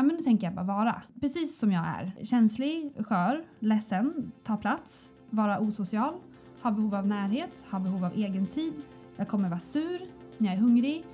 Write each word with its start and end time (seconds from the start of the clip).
Ja, 0.00 0.04
men 0.04 0.16
nu 0.16 0.22
tänker 0.22 0.46
jag 0.46 0.54
bara 0.54 0.66
vara. 0.66 1.02
Precis 1.20 1.58
som 1.58 1.72
jag 1.72 1.84
är. 1.86 2.24
Känslig, 2.24 2.92
skör, 3.06 3.44
ledsen, 3.58 4.32
ta 4.44 4.56
plats, 4.56 5.10
vara 5.30 5.60
osocial, 5.60 6.14
ha 6.62 6.70
behov 6.70 6.94
av 6.94 7.06
närhet, 7.06 7.64
ha 7.70 7.78
behov 7.78 8.04
av 8.04 8.12
egen 8.14 8.46
tid. 8.46 8.72
Jag 9.16 9.28
kommer 9.28 9.48
vara 9.48 9.60
sur 9.60 10.00
när 10.38 10.48
jag 10.48 10.56
är 10.56 10.60
hungrig, 10.60 11.04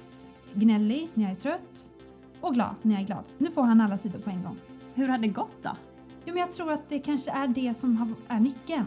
gnällig 0.54 1.08
när 1.14 1.24
jag 1.24 1.30
är 1.30 1.36
trött 1.36 1.90
och 2.40 2.54
glad 2.54 2.74
när 2.82 2.92
jag 2.92 3.02
är 3.02 3.06
glad. 3.06 3.24
Nu 3.38 3.50
får 3.50 3.62
han 3.62 3.80
alla 3.80 3.98
sidor 3.98 4.18
på 4.18 4.30
en 4.30 4.42
gång. 4.42 4.56
Hur 4.94 5.08
har 5.08 5.18
det 5.18 5.28
gått 5.28 5.62
då? 5.62 5.70
Jo, 6.24 6.34
men 6.34 6.40
jag 6.40 6.52
tror 6.52 6.72
att 6.72 6.88
det 6.88 6.98
kanske 6.98 7.30
är 7.30 7.48
det 7.48 7.74
som 7.74 8.14
är 8.28 8.40
nyckeln. 8.40 8.86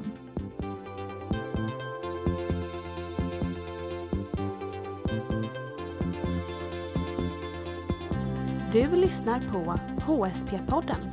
Du 8.71 8.95
lyssnar 8.95 9.39
på 9.39 9.79
HSP-podden 10.05 11.11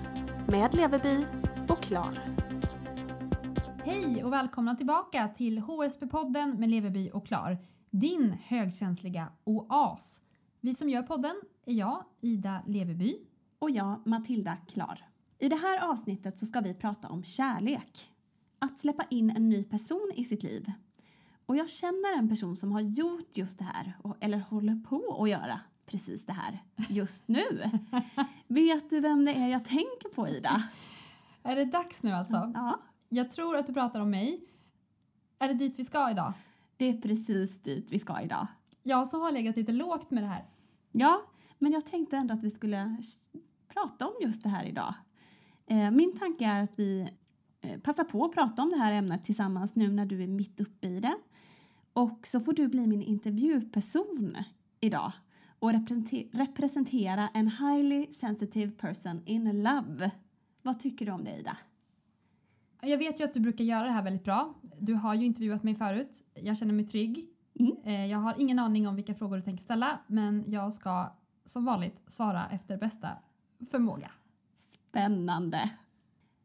med 0.48 0.74
Leveby 0.74 1.26
och 1.68 1.82
Klar. 1.82 2.36
Hej 3.84 4.24
och 4.24 4.32
välkomna 4.32 4.74
tillbaka 4.74 5.28
till 5.28 5.58
HSP-podden 5.58 6.58
med 6.58 6.68
Leveby 6.68 7.10
och 7.10 7.26
Klar. 7.26 7.58
Din 7.90 8.36
högkänsliga 8.44 9.28
oas. 9.44 10.22
Vi 10.60 10.74
som 10.74 10.90
gör 10.90 11.02
podden 11.02 11.34
är 11.66 11.74
jag, 11.74 12.04
Ida 12.20 12.62
Leveby. 12.66 13.16
Och 13.58 13.70
jag, 13.70 14.06
Matilda 14.06 14.56
Klar. 14.68 15.08
I 15.38 15.48
det 15.48 15.56
här 15.56 15.90
avsnittet 15.90 16.38
så 16.38 16.46
ska 16.46 16.60
vi 16.60 16.74
prata 16.74 17.08
om 17.08 17.24
kärlek. 17.24 18.10
Att 18.58 18.78
släppa 18.78 19.04
in 19.10 19.30
en 19.30 19.48
ny 19.48 19.64
person 19.64 20.12
i 20.16 20.24
sitt 20.24 20.42
liv. 20.42 20.72
Och 21.46 21.56
jag 21.56 21.70
känner 21.70 22.18
en 22.18 22.28
person 22.28 22.56
som 22.56 22.72
har 22.72 22.80
gjort 22.80 23.36
just 23.36 23.58
det 23.58 23.64
här, 23.64 23.96
eller 24.20 24.38
håller 24.38 24.84
på 24.84 25.22
att 25.22 25.30
göra 25.30 25.60
precis 25.86 26.26
det 26.26 26.32
här 26.32 26.58
just 26.88 27.28
nu. 27.28 27.44
Vet 28.46 28.90
du 28.90 29.00
vem 29.00 29.24
det 29.24 29.32
är 29.32 29.48
jag 29.48 29.64
tänker 29.64 30.08
på, 30.14 30.28
Ida? 30.28 30.62
Är 31.42 31.56
det 31.56 31.64
dags 31.64 32.02
nu 32.02 32.10
alltså? 32.12 32.52
Ja, 32.54 32.80
Jag 33.08 33.30
tror 33.30 33.56
att 33.56 33.66
du 33.66 33.72
pratar 33.72 34.00
om 34.00 34.10
mig. 34.10 34.40
Är 35.38 35.48
det 35.48 35.54
dit 35.54 35.78
vi 35.78 35.84
ska 35.84 36.10
idag? 36.10 36.32
det 36.78 36.88
är 36.88 37.00
precis 37.00 37.62
dit 37.62 37.86
vi 37.92 37.98
ska 37.98 38.22
idag. 38.22 38.46
Jag 38.82 39.08
som 39.08 39.20
har 39.20 39.32
legat 39.32 39.56
lite 39.56 39.72
lågt 39.72 40.10
med 40.10 40.22
det 40.22 40.26
här. 40.28 40.44
Ja, 40.92 41.22
men 41.58 41.72
jag 41.72 41.86
tänkte 41.86 42.16
ändå 42.16 42.34
att 42.34 42.42
vi 42.42 42.50
skulle 42.50 42.96
prata 43.68 44.06
om 44.06 44.12
just 44.22 44.42
det 44.42 44.48
här 44.48 44.64
idag. 44.64 44.94
Eh, 45.66 45.90
Min 45.90 46.18
tanke 46.18 46.44
är 46.46 46.62
att 46.62 46.78
vi 46.78 47.08
eh, 47.60 47.80
passar 47.80 48.04
på 48.04 48.24
att 48.24 48.32
prata 48.32 48.62
om 48.62 48.70
det 48.70 48.76
här 48.76 48.92
ämnet 48.92 49.24
tillsammans 49.24 49.74
nu 49.76 49.92
när 49.92 50.06
du 50.06 50.22
är 50.22 50.26
mitt 50.26 50.60
uppe 50.60 50.86
i 50.86 51.00
det. 51.00 51.16
Och 51.92 52.26
så 52.26 52.40
får 52.40 52.52
du 52.52 52.68
bli 52.68 52.86
min 52.86 53.02
intervjuperson 53.02 54.36
idag 54.80 55.12
och 55.58 55.72
represente- 55.72 56.28
representera 56.32 57.28
en 57.34 57.48
highly 57.48 58.12
sensitive 58.12 58.72
person 58.72 59.22
in 59.26 59.62
love. 59.62 60.10
Vad 60.62 60.80
tycker 60.80 61.06
du 61.06 61.12
om 61.12 61.24
det 61.24 61.36
Ida? 61.36 61.56
Jag 62.82 62.98
vet 62.98 63.20
ju 63.20 63.24
att 63.24 63.34
du 63.34 63.40
brukar 63.40 63.64
göra 63.64 63.84
det 63.86 63.92
här 63.92 64.02
väldigt 64.02 64.24
bra. 64.24 64.54
Du 64.78 64.94
har 64.94 65.14
ju 65.14 65.24
intervjuat 65.26 65.62
mig 65.62 65.74
förut. 65.74 66.24
Jag 66.34 66.56
känner 66.58 66.74
mig 66.74 66.86
trygg. 66.86 67.26
Mm. 67.58 67.72
Eh, 67.84 68.06
Jag 68.06 68.18
har 68.18 68.34
ingen 68.38 68.58
aning 68.58 68.88
om 68.88 68.94
vilka 68.96 69.14
frågor 69.14 69.36
du 69.36 69.42
tänker 69.42 69.62
ställa 69.62 69.98
men 70.06 70.44
jag 70.46 70.74
ska 70.74 71.12
som 71.44 71.64
vanligt 71.64 72.02
svara 72.06 72.46
efter 72.50 72.78
bästa 72.78 73.08
förmåga. 73.70 74.10
Spännande! 74.54 75.70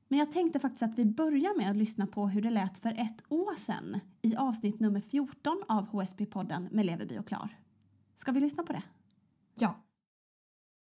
Men 0.08 0.20
jag 0.20 0.32
tänkte 0.32 0.60
faktiskt 0.60 0.84
att 0.84 1.00
vi 1.00 1.06
börjar 1.06 1.58
med 1.58 1.70
att 1.70 1.76
lyssna 1.78 2.08
på 2.08 2.28
hur 2.28 2.42
det 2.42 2.50
lät 2.50 2.78
för 2.78 2.90
ett 2.92 3.24
år 3.30 3.56
sedan 3.60 4.00
i 4.22 4.36
avsnitt 4.36 4.80
nummer 4.80 5.02
14 5.02 5.64
av 5.68 5.88
HSP-podden 5.90 6.68
med 6.72 6.86
Leverby 6.86 7.18
och 7.20 7.28
Klar. 7.28 7.58
Ska 8.16 8.32
vi 8.32 8.40
lyssna 8.40 8.64
på 8.64 8.74
det? 8.74 8.84
Ja. 9.56 9.76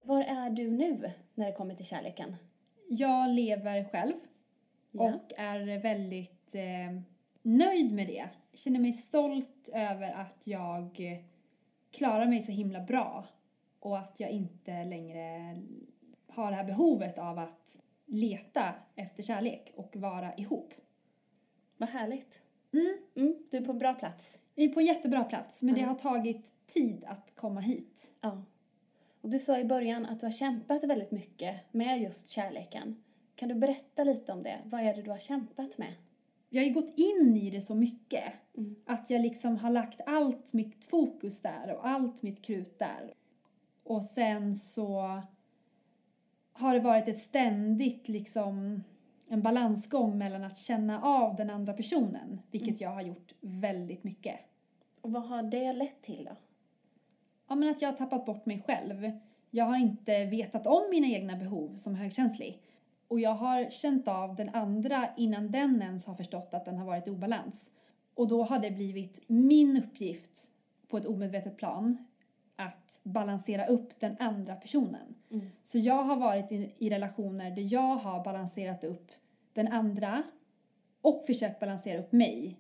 Var 0.03 0.21
är 0.23 0.51
du 0.51 0.71
nu 0.71 1.11
när 1.35 1.47
det 1.47 1.53
kommer 1.53 1.75
till 1.75 1.87
kärleken? 1.87 2.37
Jag 2.89 3.31
lever 3.31 3.85
själv 3.85 4.15
Ja. 4.91 5.15
och 5.15 5.33
är 5.39 5.79
väldigt 5.83 6.55
eh, 6.55 7.01
nöjd 7.43 7.93
med 7.95 8.07
det. 8.07 8.29
Känner 8.55 8.81
mig 8.81 8.93
stolt 8.93 9.69
över 9.75 10.11
att 10.11 10.47
jag 10.47 10.99
klarar 11.91 12.27
mig 12.27 12.41
så 12.43 12.53
himla 12.53 12.81
bra 12.81 13.27
och 13.81 13.99
att 13.99 14.21
jag 14.21 14.31
inte 14.31 14.85
längre 14.85 15.57
har 16.29 16.51
det 16.51 16.57
här 16.57 16.65
behovet 16.65 17.19
av 17.19 17.39
att 17.39 17.77
leta 18.07 18.75
efter 18.95 19.23
kärlek 19.23 19.73
och 19.77 19.97
vara 19.97 20.35
ihop. 20.35 20.75
Vad 21.77 21.89
härligt. 21.89 22.43
Mm. 22.73 22.97
Mm, 23.17 23.43
du 23.51 23.57
är 23.59 23.65
på 23.65 23.73
en 23.73 23.79
bra 23.79 23.95
plats. 23.95 24.39
Vi 24.55 24.65
är 24.65 24.69
på 24.69 24.81
en 24.81 24.87
jättebra 24.87 25.25
plats 25.25 25.63
men 25.63 25.75
det 25.75 25.81
Mm. 25.81 25.89
har 25.89 25.99
tagit 25.99 26.53
tid 26.67 27.05
att 27.05 27.33
komma 27.35 27.61
hit. 27.61 28.11
Ja. 28.21 28.43
Och 29.21 29.31
du 29.31 29.39
sa 29.39 29.59
i 29.59 29.65
början 29.65 30.07
att 30.07 30.21
du 30.21 30.27
har 30.27 30.33
kämpat 30.33 30.85
väldigt 30.85 31.11
mycket 31.11 31.61
med 31.73 32.03
just 32.03 32.29
kärleken. 32.29 32.97
Kan 33.35 33.49
du 33.49 33.55
berätta 33.55 34.05
lite 34.05 34.33
om 34.33 34.43
det? 34.43 34.59
Vad 34.65 34.81
är 34.81 34.95
det 34.95 35.03
du 35.03 35.11
har 35.11 35.19
kämpat 35.19 35.79
med? 35.79 35.95
Jag 36.49 36.63
har 36.63 36.67
ju 36.67 36.75
gått 36.75 36.99
in 36.99 37.37
i 37.37 37.51
det 37.51 37.61
så 37.61 37.75
mycket 37.75 38.25
Mm. 38.59 38.77
att 38.87 39.11
jag 39.11 39.21
liksom 39.23 39.57
har 39.57 39.71
lagt 39.71 40.01
allt 40.07 40.53
mitt 40.53 40.85
fokus 40.85 41.43
där 41.43 41.75
och 41.75 41.89
allt 41.89 42.23
mitt 42.23 42.43
krut 42.43 42.79
där. 42.79 43.15
Och 43.85 44.05
sen 44.05 44.55
så 44.55 45.23
har 46.53 46.75
det 46.75 46.81
varit 46.81 47.09
ett 47.09 47.19
ständigt 47.19 48.09
liksom 48.09 48.85
en 49.29 49.43
balansgång 49.43 50.19
mellan 50.19 50.45
att 50.45 50.59
känna 50.59 51.03
av 51.03 51.37
den 51.37 51.51
andra 51.51 51.73
personen, 51.73 52.41
vilket 52.51 52.81
jag 52.81 52.91
har 52.91 53.03
gjort 53.03 53.33
väldigt 53.41 54.05
mycket. 54.05 54.41
Och 55.01 55.13
vad 55.13 55.23
har 55.29 55.43
det 55.43 55.73
lett 55.73 56.03
till 56.03 56.25
då? 56.25 56.37
Ja, 57.49 57.55
men 57.55 57.71
att 57.71 57.83
jag 57.83 57.89
har 57.89 57.97
tappat 57.97 58.27
bort 58.27 58.47
mig 58.47 58.63
själv. 58.67 59.11
Jag 59.51 59.65
har 59.65 59.77
inte 59.77 60.25
vetat 60.25 60.67
om 60.67 60.83
mina 60.91 61.07
egna 61.07 61.37
behov 61.37 61.77
som 61.77 61.95
högkänslig. 61.95 62.63
Och 63.09 63.21
jag 63.21 63.35
har 63.35 63.71
känt 63.71 64.09
av 64.09 64.37
den 64.37 64.49
andra 64.49 65.09
innan 65.17 65.51
den 65.51 65.83
ens 65.83 66.07
har 66.07 66.15
förstått 66.15 66.55
att 66.55 66.65
den 66.65 66.79
har 66.79 66.87
varit 66.87 67.09
i 67.09 67.11
obalans. 67.11 67.71
Och 68.15 68.29
då 68.29 68.43
har 68.43 68.59
det 68.59 68.71
blivit 68.71 69.25
min 69.27 69.77
uppgift 69.77 70.51
på 70.89 70.97
ett 70.97 71.07
omedvetet 71.07 71.57
plan 71.57 71.99
att 72.57 73.01
balansera 73.05 73.67
upp 73.67 74.01
den 74.01 74.17
andra 74.19 74.57
personen. 74.57 75.15
Så 75.63 75.79
jag 75.79 76.03
har 76.03 76.17
varit 76.17 76.53
i, 76.53 76.75
i 76.79 76.91
relationer 76.91 77.51
där 77.51 77.73
jag 77.73 77.97
har 77.97 78.25
balanserat 78.25 78.85
upp 78.85 79.13
den 79.53 79.69
andra 79.69 80.23
och 81.01 81.25
försökt 81.27 81.61
balansera 81.61 81.99
upp 81.99 82.13
mig. 82.13 82.57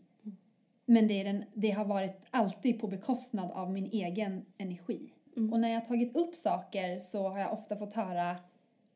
Men 0.90 1.08
det, 1.08 1.20
är 1.20 1.24
den, 1.24 1.44
det 1.54 1.70
har 1.70 1.84
varit 1.84 2.26
alltid 2.30 2.80
på 2.80 2.86
bekostnad 2.86 3.50
av 3.50 3.72
min 3.72 3.86
egen 3.86 4.44
energi. 4.58 5.12
Och 5.50 5.60
när 5.60 5.68
jag 5.68 5.80
har 5.80 5.86
tagit 5.86 6.16
upp 6.16 6.34
saker 6.34 6.98
så 6.98 7.28
har 7.28 7.38
jag 7.38 7.52
ofta 7.52 7.76
fått 7.76 7.92
höra, 7.92 8.36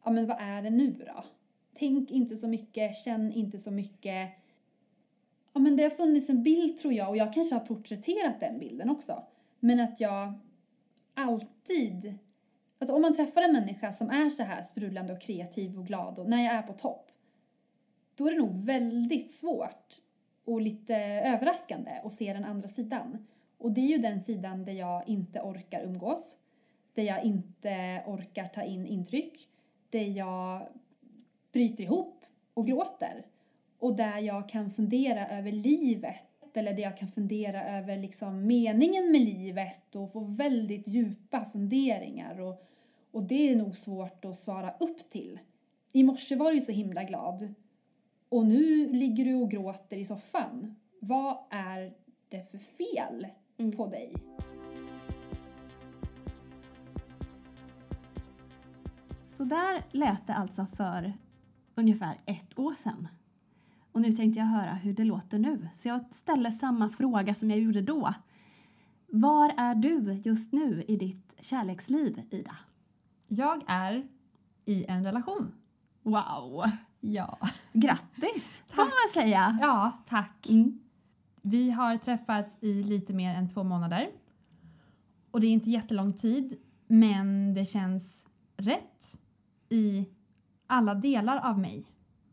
ja 0.04 0.10
men 0.10 0.26
vad 0.26 0.36
är 0.40 0.62
det 0.62 0.70
nu 0.70 1.04
då? 1.06 1.24
Tänk 1.74 2.10
inte 2.10 2.36
så 2.36 2.48
mycket, 2.48 2.96
känn 2.96 3.32
inte 3.32 3.58
så 3.58 3.70
mycket. 3.70 4.30
Ja 5.52 5.60
men 5.60 5.76
det 5.76 5.82
har 5.82 5.90
funnits 5.90 6.30
en 6.30 6.42
bild 6.42 6.78
tror 6.78 6.92
jag 6.92 7.08
och 7.08 7.16
jag 7.16 7.32
kanske 7.32 7.54
har 7.54 7.66
porträtterat 7.66 8.40
den 8.40 8.58
bilden 8.58 8.90
också. 8.90 9.22
Men 9.60 9.80
att 9.80 10.00
jag 10.00 10.32
alltid, 11.14 12.14
alltså 12.78 12.94
om 12.94 13.02
man 13.02 13.14
träffar 13.14 13.42
en 13.42 13.52
människa 13.52 13.92
som 13.92 14.10
är 14.10 14.30
så 14.30 14.42
här 14.42 14.62
sprudlande 14.62 15.12
och 15.12 15.20
kreativ 15.20 15.78
och 15.78 15.86
glad 15.86 16.18
och 16.18 16.28
när 16.28 16.44
jag 16.44 16.54
är 16.54 16.62
på 16.62 16.72
topp, 16.72 17.10
då 18.14 18.26
är 18.26 18.32
det 18.32 18.38
nog 18.38 18.64
väldigt 18.64 19.30
svårt 19.30 20.00
och 20.44 20.60
lite 20.60 20.96
överraskande 21.24 21.90
att 22.04 22.12
se 22.12 22.32
den 22.32 22.44
andra 22.44 22.68
sidan. 22.68 23.26
Och 23.58 23.72
det 23.72 23.80
är 23.80 23.88
ju 23.88 23.98
den 23.98 24.20
sidan 24.20 24.64
där 24.64 24.72
jag 24.72 25.08
inte 25.08 25.40
orkar 25.40 25.82
umgås, 25.82 26.38
där 26.94 27.02
jag 27.02 27.24
inte 27.24 28.02
orkar 28.06 28.46
ta 28.46 28.62
in 28.62 28.86
intryck, 28.86 29.48
där 29.90 30.16
jag 30.16 30.66
bryter 31.52 31.84
ihop 31.84 32.24
och 32.54 32.66
gråter 32.66 33.26
och 33.78 33.96
där 33.96 34.18
jag 34.18 34.48
kan 34.48 34.70
fundera 34.70 35.28
över 35.28 35.52
livet 35.52 36.26
eller 36.54 36.74
där 36.74 36.82
jag 36.82 36.96
kan 36.96 37.08
fundera 37.08 37.78
över 37.78 37.96
liksom 37.96 38.46
meningen 38.46 39.12
med 39.12 39.20
livet 39.20 39.96
och 39.96 40.12
få 40.12 40.20
väldigt 40.20 40.88
djupa 40.88 41.44
funderingar 41.44 42.40
och, 42.40 42.64
och 43.10 43.22
det 43.22 43.50
är 43.50 43.56
nog 43.56 43.76
svårt 43.76 44.24
att 44.24 44.38
svara 44.38 44.74
upp 44.80 45.10
till. 45.10 45.38
I 45.92 46.02
morse 46.02 46.36
var 46.36 46.48
du 46.50 46.54
ju 46.54 46.60
så 46.60 46.72
himla 46.72 47.04
glad 47.04 47.54
och 48.32 48.46
nu 48.46 48.92
ligger 48.92 49.24
du 49.24 49.34
och 49.34 49.50
gråter 49.50 49.96
i 49.96 50.04
soffan. 50.04 50.76
Vad 51.00 51.36
är 51.50 51.92
det 52.28 52.50
för 52.50 52.58
fel 52.58 53.26
på 53.76 53.86
dig? 53.86 54.14
Så 59.26 59.44
där 59.44 59.84
lät 59.90 60.26
det 60.26 60.34
alltså 60.34 60.66
för 60.66 61.12
ungefär 61.74 62.18
ett 62.26 62.58
år 62.58 62.74
sedan. 62.74 63.08
Och 63.92 64.00
nu 64.00 64.12
tänkte 64.12 64.40
jag 64.40 64.46
höra 64.46 64.74
hur 64.74 64.94
det 64.94 65.04
låter 65.04 65.38
nu. 65.38 65.68
Så 65.74 65.88
jag 65.88 66.14
ställer 66.14 66.50
samma 66.50 66.88
fråga 66.88 67.34
som 67.34 67.50
jag 67.50 67.58
gjorde 67.58 67.82
då. 67.82 68.14
Var 69.06 69.52
är 69.56 69.74
du 69.74 70.12
just 70.24 70.52
nu 70.52 70.84
i 70.88 70.96
ditt 70.96 71.34
kärleksliv, 71.40 72.22
Ida? 72.30 72.56
Jag 73.28 73.62
är 73.66 74.08
i 74.64 74.84
en 74.84 75.04
relation. 75.04 75.52
Wow! 76.02 76.64
Ja. 77.04 77.38
Grattis, 77.72 78.62
får 78.68 78.82
man 78.82 79.24
säga. 79.24 79.58
Ja, 79.60 79.92
tack. 80.06 80.46
Mm. 80.48 80.78
Vi 81.42 81.70
har 81.70 81.96
träffats 81.96 82.58
i 82.60 82.82
lite 82.82 83.12
mer 83.12 83.34
än 83.34 83.48
två 83.48 83.62
månader. 83.62 84.10
Och 85.30 85.40
det 85.40 85.46
är 85.46 85.50
inte 85.50 85.70
jättelång 85.70 86.12
tid, 86.12 86.56
men 86.86 87.54
det 87.54 87.64
känns 87.64 88.26
rätt. 88.56 89.18
i 89.68 90.06
alla 90.66 90.94
delar 90.94 91.36
av 91.36 91.58
mig. 91.58 91.84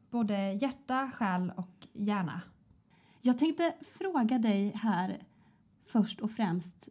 Både 0.10 0.54
hjärta, 0.54 1.12
själ 1.14 1.54
och 1.56 1.88
hjärna. 1.94 2.42
Jag 3.22 3.38
tänkte 3.38 3.74
fråga 3.98 4.38
dig 4.38 4.72
här 4.76 5.24
först 5.88 6.20
och 6.20 6.32
främst 6.32 6.90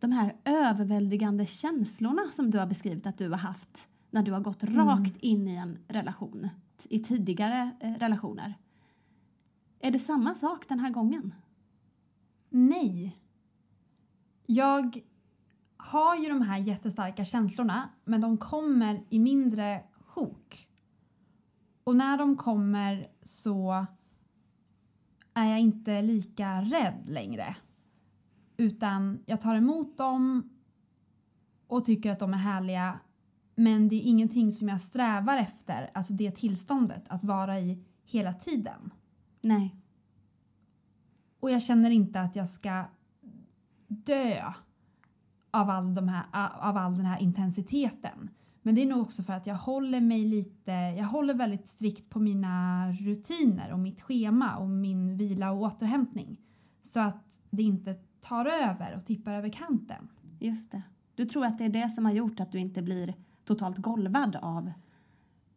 de 0.00 0.12
här 0.12 0.36
överväldigande 0.44 1.46
känslorna 1.46 2.22
som 2.30 2.50
du 2.50 2.58
har 2.58 2.66
beskrivit 2.66 3.06
att 3.06 3.18
du 3.18 3.28
har 3.28 3.36
haft 3.36 3.88
när 4.10 4.22
du 4.22 4.32
har 4.32 4.40
gått 4.40 4.64
rakt 4.64 5.16
in 5.16 5.48
i 5.48 5.54
en 5.54 5.78
relation, 5.88 6.48
i 6.90 6.98
tidigare 6.98 7.70
eh, 7.80 7.92
relationer. 7.92 8.54
Är 9.80 9.90
det 9.90 9.98
samma 9.98 10.34
sak 10.34 10.68
den 10.68 10.80
här 10.80 10.90
gången? 10.90 11.34
Nej. 12.50 13.22
Jag 14.46 15.00
har 15.76 16.16
ju 16.16 16.28
de 16.28 16.42
här 16.42 16.58
jättestarka 16.58 17.24
känslorna 17.24 17.88
men 18.04 18.20
de 18.20 18.38
kommer 18.38 19.04
i 19.10 19.18
mindre 19.18 19.82
sjok. 19.92 20.68
Och 21.84 21.96
när 21.96 22.18
de 22.18 22.36
kommer 22.36 23.08
så 23.22 23.86
är 25.34 25.44
jag 25.44 25.60
inte 25.60 26.02
lika 26.02 26.62
rädd 26.62 27.08
längre. 27.08 27.56
Utan 28.56 29.22
jag 29.26 29.40
tar 29.40 29.54
emot 29.54 29.96
dem 29.96 30.50
och 31.66 31.84
tycker 31.84 32.12
att 32.12 32.18
de 32.18 32.34
är 32.34 32.38
härliga 32.38 32.98
men 33.58 33.88
det 33.88 33.96
är 33.96 34.02
ingenting 34.02 34.52
som 34.52 34.68
jag 34.68 34.80
strävar 34.80 35.36
efter, 35.38 35.90
alltså 35.94 36.12
det 36.12 36.30
tillståndet, 36.30 37.04
att 37.08 37.24
vara 37.24 37.60
i 37.60 37.84
hela 38.04 38.32
tiden. 38.32 38.92
Nej. 39.40 39.76
Och 41.40 41.50
jag 41.50 41.62
känner 41.62 41.90
inte 41.90 42.20
att 42.20 42.36
jag 42.36 42.48
ska 42.48 42.84
dö 43.88 44.52
av 45.50 45.70
all, 45.70 45.94
de 45.94 46.08
här, 46.08 46.24
av 46.60 46.76
all 46.76 46.96
den 46.96 47.06
här 47.06 47.20
intensiteten. 47.20 48.30
Men 48.62 48.74
det 48.74 48.82
är 48.82 48.86
nog 48.86 49.02
också 49.02 49.22
för 49.22 49.32
att 49.32 49.46
jag 49.46 49.54
håller 49.54 50.00
mig 50.00 50.24
lite, 50.24 50.72
jag 50.72 51.06
håller 51.06 51.34
väldigt 51.34 51.68
strikt 51.68 52.10
på 52.10 52.18
mina 52.20 52.86
rutiner 52.92 53.72
och 53.72 53.78
mitt 53.78 54.00
schema 54.00 54.56
och 54.56 54.68
min 54.68 55.16
vila 55.16 55.50
och 55.50 55.60
återhämtning. 55.60 56.40
Så 56.82 57.00
att 57.00 57.40
det 57.50 57.62
inte 57.62 57.94
tar 58.20 58.46
över 58.46 58.94
och 58.96 59.06
tippar 59.06 59.32
över 59.32 59.48
kanten. 59.48 60.08
Just 60.40 60.72
det. 60.72 60.82
Du 61.14 61.24
tror 61.24 61.44
att 61.44 61.58
det 61.58 61.64
är 61.64 61.68
det 61.68 61.88
som 61.88 62.04
har 62.04 62.12
gjort 62.12 62.40
att 62.40 62.52
du 62.52 62.58
inte 62.58 62.82
blir 62.82 63.14
totalt 63.48 63.78
golvad 63.78 64.36
av 64.36 64.72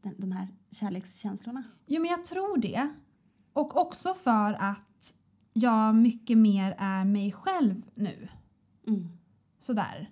den, 0.02 0.16
de 0.18 0.32
här 0.32 0.48
kärlekskänslorna? 0.72 1.64
Jo, 1.86 2.02
men 2.02 2.12
jag 2.12 2.26
tror 2.26 2.58
det. 2.58 2.90
Och 3.54 3.82
också 3.82 4.14
för 4.14 4.54
att 4.54 5.14
jag 5.54 5.96
mycket 5.96 6.38
mer 6.38 6.76
är 6.78 7.06
mig 7.06 7.32
själv 7.32 7.82
nu. 7.96 8.28
Mm. 8.88 9.10
Sådär. 9.60 10.10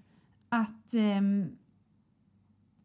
Att... 0.49 0.93
ehm, 0.93 1.57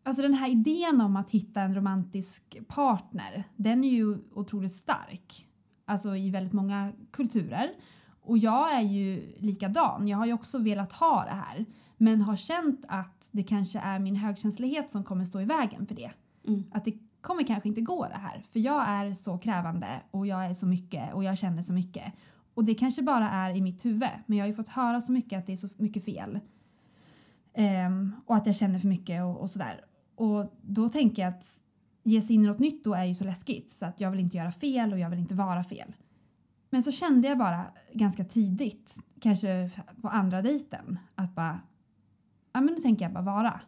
alltså 0.02 0.22
den 0.22 0.34
här 0.34 0.50
idén 0.50 1.00
om 1.00 1.16
att 1.16 1.30
hitta 1.30 1.60
en 1.60 1.74
romantisk 1.74 2.58
partner, 2.68 3.44
den 3.56 3.84
är 3.84 3.90
ju 3.90 4.18
otroligt 4.32 4.72
stark. 4.72 5.48
Alltså 5.84 6.16
i 6.16 6.30
väldigt 6.30 6.52
många 6.52 6.92
kulturer. 7.10 7.70
Och 8.20 8.38
jag 8.38 8.72
är 8.72 8.82
ju 8.82 9.34
likadan. 9.38 10.08
Jag 10.08 10.18
har 10.18 10.26
ju 10.26 10.32
också 10.32 10.58
velat 10.58 10.92
ha 10.92 11.24
det 11.24 11.34
här. 11.34 11.66
Men 11.96 12.22
har 12.22 12.36
känt 12.36 12.84
att 12.88 13.28
det 13.32 13.42
kanske 13.42 13.78
är 13.78 13.98
min 13.98 14.16
högkänslighet 14.16 14.90
som 14.90 15.04
kommer 15.04 15.24
stå 15.24 15.40
i 15.40 15.44
vägen 15.44 15.86
för 15.86 15.94
det. 15.94 16.10
Mm. 16.46 16.64
Att 16.72 16.84
det 16.84 16.94
kommer 17.20 17.42
kanske 17.42 17.68
inte 17.68 17.80
gå 17.80 18.08
det 18.08 18.18
här. 18.18 18.44
För 18.52 18.60
jag 18.60 18.88
är 18.88 19.14
så 19.14 19.38
krävande 19.38 20.02
och 20.10 20.26
jag 20.26 20.46
är 20.46 20.54
så 20.54 20.66
mycket 20.66 21.14
och 21.14 21.24
jag 21.24 21.38
känner 21.38 21.62
så 21.62 21.72
mycket. 21.72 22.12
Och 22.54 22.64
det 22.64 22.74
kanske 22.74 23.02
bara 23.02 23.30
är 23.30 23.56
i 23.56 23.60
mitt 23.60 23.84
huvud. 23.84 24.08
Men 24.26 24.38
jag 24.38 24.44
har 24.44 24.48
ju 24.48 24.54
fått 24.54 24.68
höra 24.68 25.00
så 25.00 25.12
mycket 25.12 25.38
att 25.38 25.46
det 25.46 25.52
är 25.52 25.56
så 25.56 25.68
mycket 25.76 26.04
fel. 26.04 26.40
Ehm, 27.54 28.12
och 28.26 28.36
att 28.36 28.46
jag 28.46 28.56
känner 28.56 28.78
för 28.78 28.88
mycket 28.88 29.22
och, 29.22 29.40
och 29.40 29.50
sådär. 29.50 29.84
Och 30.14 30.54
då 30.62 30.88
tänker 30.88 31.22
jag 31.22 31.28
att 31.28 31.60
ge 32.02 32.20
sig 32.20 32.36
in 32.36 32.44
i 32.44 32.46
något 32.46 32.58
nytt 32.58 32.84
då 32.84 32.94
är 32.94 33.04
ju 33.04 33.14
så 33.14 33.24
läskigt. 33.24 33.70
Så 33.70 33.86
att 33.86 34.00
jag 34.00 34.10
vill 34.10 34.20
inte 34.20 34.36
göra 34.36 34.52
fel 34.52 34.92
och 34.92 34.98
jag 34.98 35.10
vill 35.10 35.18
inte 35.18 35.34
vara 35.34 35.64
fel. 35.64 35.94
Men 36.70 36.82
så 36.82 36.92
kände 36.92 37.28
jag 37.28 37.38
bara 37.38 37.64
ganska 37.92 38.24
tidigt, 38.24 38.96
kanske 39.20 39.70
på 40.02 40.08
andra 40.08 40.42
dejten, 40.42 40.98
att 41.14 41.34
bara, 41.34 41.60
ja 42.54 42.60
men 42.60 42.74
nu 42.74 42.80
tänker 42.80 43.04
jag 43.04 43.12
bara 43.12 43.24
vara. 43.24 43.60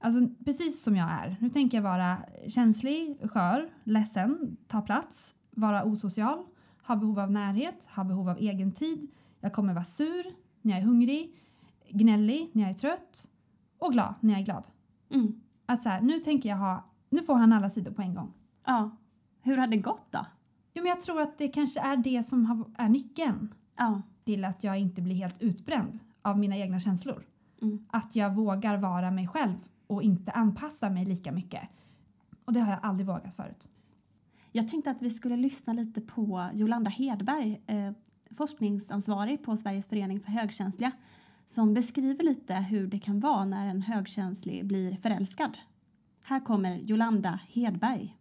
Alltså 0.00 0.20
precis 0.44 0.82
som 0.82 0.96
jag 0.96 1.10
är. 1.10 1.36
Nu 1.40 1.50
tänker 1.50 1.78
jag 1.78 1.82
vara 1.82 2.18
känslig, 2.48 3.30
skör, 3.30 3.70
ledsen, 3.84 4.56
ta 4.68 4.80
plats, 4.80 5.34
vara 5.50 5.84
osocial, 5.84 6.44
ha 6.86 6.96
behov 6.96 7.18
av 7.18 7.30
närhet, 7.30 7.88
ha 7.96 8.04
behov 8.04 8.28
av 8.28 8.38
egen 8.38 8.72
tid. 8.72 9.10
Jag 9.40 9.52
kommer 9.52 9.74
vara 9.74 9.84
sur 9.84 10.26
när 10.62 10.72
jag 10.72 10.80
är 10.80 10.84
hungrig, 10.86 11.36
gnällig 11.90 12.50
när 12.52 12.62
jag 12.62 12.70
är 12.70 12.74
trött 12.74 13.28
och 13.78 13.92
glad 13.92 14.14
när 14.20 14.32
jag 14.32 14.40
är 14.40 14.44
glad. 14.44 14.66
Mm. 15.10 15.40
Att 15.66 15.82
så 15.82 15.88
här, 15.88 16.00
nu 16.00 16.18
tänker 16.18 16.48
jag 16.48 16.56
ha, 16.56 16.84
nu 17.10 17.22
får 17.22 17.34
han 17.34 17.52
alla 17.52 17.70
sidor 17.70 17.92
på 17.92 18.02
en 18.02 18.14
gång. 18.14 18.32
Ja. 18.66 18.96
Hur 19.42 19.56
har 19.56 19.66
det 19.66 19.76
gått 19.76 20.12
då? 20.12 20.26
Jo, 20.74 20.82
men 20.82 20.90
jag 20.90 21.00
tror 21.00 21.20
att 21.20 21.38
det 21.38 21.48
kanske 21.48 21.80
är 21.80 21.96
det 21.96 22.22
som 22.22 22.46
har, 22.46 22.64
är 22.78 22.88
nyckeln 22.88 23.54
Ja. 23.76 24.02
till 24.24 24.44
att 24.44 24.64
jag 24.64 24.78
inte 24.78 25.02
blir 25.02 25.14
helt 25.14 25.42
utbränd 25.42 25.98
av 26.22 26.38
mina 26.38 26.56
egna 26.56 26.80
känslor. 26.80 27.24
Mm. 27.62 27.84
Att 27.88 28.16
jag 28.16 28.34
vågar 28.34 28.76
vara 28.76 29.10
mig 29.10 29.26
själv 29.26 29.56
och 29.86 30.02
inte 30.02 30.30
anpassa 30.30 30.90
mig 30.90 31.04
lika 31.04 31.32
mycket. 31.32 31.68
Och 32.44 32.52
det 32.52 32.60
har 32.60 32.70
jag 32.70 32.80
aldrig 32.82 33.06
vågat 33.06 33.34
förut. 33.34 33.68
Jag 34.52 34.68
tänkte 34.68 34.90
att 34.90 35.02
vi 35.02 35.10
skulle 35.10 35.36
lyssna 35.36 35.72
lite 35.72 36.00
på 36.00 36.48
Jolanda 36.54 36.90
Hedberg, 36.90 37.62
eh, 37.66 37.92
forskningsansvarig 38.36 39.44
på 39.44 39.56
Sveriges 39.56 39.88
förening 39.88 40.20
för 40.20 40.30
högkänsliga, 40.30 40.92
som 41.46 41.74
beskriver 41.74 42.24
lite 42.24 42.54
hur 42.54 42.86
det 42.86 42.98
kan 42.98 43.20
vara 43.20 43.44
när 43.44 43.66
en 43.66 43.82
högkänslig 43.82 44.66
blir 44.66 44.96
förälskad. 44.96 45.58
Här 46.22 46.40
kommer 46.40 46.76
Jolanda 46.76 47.40
Hedberg. 47.48 48.16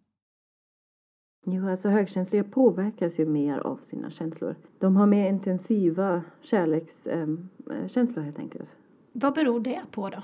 Jo, 1.46 1.70
alltså 1.70 1.90
högkänsliga 1.90 2.44
påverkas 2.44 3.20
ju 3.20 3.26
mer 3.26 3.58
av 3.60 3.78
sina 3.78 4.10
känslor. 4.10 4.56
De 4.80 4.96
har 4.96 5.08
mer 5.08 5.30
intensiva 5.30 6.24
kärlekskänslor 6.42 8.24
helt 8.24 8.40
enkelt. 8.40 8.76
Vad 9.12 9.34
beror 9.34 9.60
det 9.60 9.82
på 9.92 10.10
då? 10.10 10.24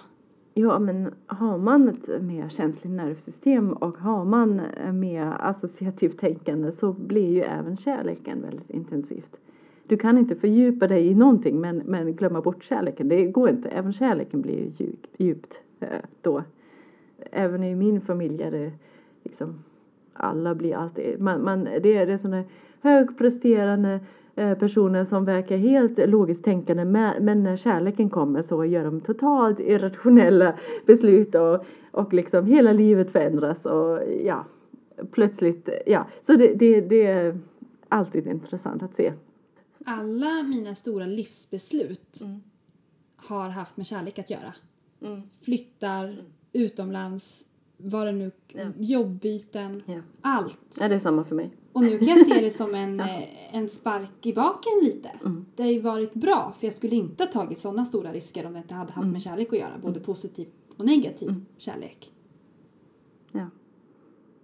Ja, 0.54 0.80
men 0.80 1.14
har 1.26 1.58
man 1.58 1.90
ett 1.90 2.22
mer 2.22 2.50
känsligt 2.50 2.94
nervsystem 2.94 3.74
och 3.74 3.98
har 3.98 4.26
man 4.26 4.62
mer 4.94 5.36
associativt 5.40 6.20
tänkande 6.20 6.72
så 6.72 6.94
blir 6.94 7.30
ju 7.30 7.42
även 7.42 7.78
kärleken 7.78 8.42
väldigt 8.42 8.70
intensivt. 8.70 9.40
Du 9.88 9.98
kan 9.98 10.18
inte 10.18 10.36
fördjupa 10.36 10.88
dig 10.88 11.08
i 11.08 11.16
någonting 11.16 11.62
men, 11.62 11.78
men 11.78 12.16
glömma 12.16 12.42
bort 12.42 12.64
kärleken. 12.64 13.08
Det 13.08 13.26
går 13.26 13.50
inte. 13.50 13.70
Även 13.70 13.94
kärleken 13.94 14.42
blir 14.42 14.58
ju 14.58 14.72
djupt, 14.78 15.08
djupt 15.18 15.60
då. 16.22 16.44
Även 17.31 17.64
i 17.64 17.76
min 17.76 18.02
familj 18.02 18.44
är 18.44 18.52
det 18.52 18.72
liksom 19.24 19.64
alla 20.14 20.56
blir 20.56 20.76
alltid, 20.76 21.19
man, 21.21 21.44
man, 21.44 21.64
det 21.64 21.98
är, 21.98 22.07
det 22.07 22.18
sådana 22.18 22.44
högpresterande 22.81 24.00
personer 24.35 25.04
som 25.04 25.25
verkar 25.25 25.57
helt 25.57 26.09
logiskt 26.09 26.44
tänkande 26.44 26.85
men, 26.85 27.44
när 27.44 27.57
kärleken 27.57 28.09
kommer 28.09 28.42
så 28.42 28.65
gör 28.65 28.83
de 28.83 29.01
totalt 29.01 29.59
irrationella 29.59 30.59
beslut 30.85 31.35
och, 31.35 31.65
och 31.92 32.13
liksom 32.13 32.45
hela 32.45 32.73
livet 32.73 33.11
förändras 33.11 33.65
och 33.65 33.99
ja, 34.23 34.45
plötsligt, 35.11 35.69
ja, 35.85 36.07
så 36.21 36.33
det, 36.33 36.54
det, 36.54 36.81
det 36.81 37.06
är 37.06 37.39
alltid 37.89 38.27
intressant 38.27 38.83
att 38.83 38.95
se. 38.95 39.13
Alla 39.85 40.44
mina 40.44 40.75
stora 40.75 41.06
livsbeslut 41.06 42.21
har 43.15 43.49
haft 43.49 43.77
med 43.77 43.85
kärlek 43.85 44.19
att 44.19 44.30
göra. 44.30 44.54
Flyttar, 45.42 46.23
utomlands, 46.54 47.45
vad 47.78 48.08
det 48.08 48.12
nu... 48.12 48.32
Jobbbyten, 48.78 49.82
Ja. 49.86 50.00
allt. 50.22 50.60
Ja, 50.80 50.88
det 50.88 50.96
är 50.96 51.00
samma 51.00 51.24
för 51.24 51.36
mig. 51.36 51.52
Och 51.72 51.82
nu 51.82 51.98
kan 51.98 52.08
jag 52.08 52.28
se 52.28 52.42
det 52.42 52.50
som 52.50 52.76
en, 52.76 53.00
eh, 53.00 53.56
en 53.56 53.70
spark 53.70 54.26
i 54.26 54.34
baken 54.34 54.74
lite. 54.84 55.10
Det 55.56 55.64
har 55.64 55.70
ju 55.72 55.80
varit 55.80 56.14
bra, 56.14 56.54
för 56.58 56.68
jag 56.68 56.74
skulle 56.74 56.96
inte 56.96 57.24
ha 57.24 57.32
tagit 57.32 57.58
sådana 57.58 57.86
stora 57.86 58.12
risker 58.14 58.46
om 58.46 58.54
det 58.54 58.60
inte 58.60 58.76
hade 58.76 58.92
haft 58.94 59.08
med 59.08 59.22
kärlek 59.22 59.54
att 59.54 59.60
göra. 59.60 59.78
Både 59.82 60.00
positiv 60.00 60.48
och 60.78 60.86
negativ 60.86 61.36
kärlek. 61.58 62.12
Ja. 63.32 63.50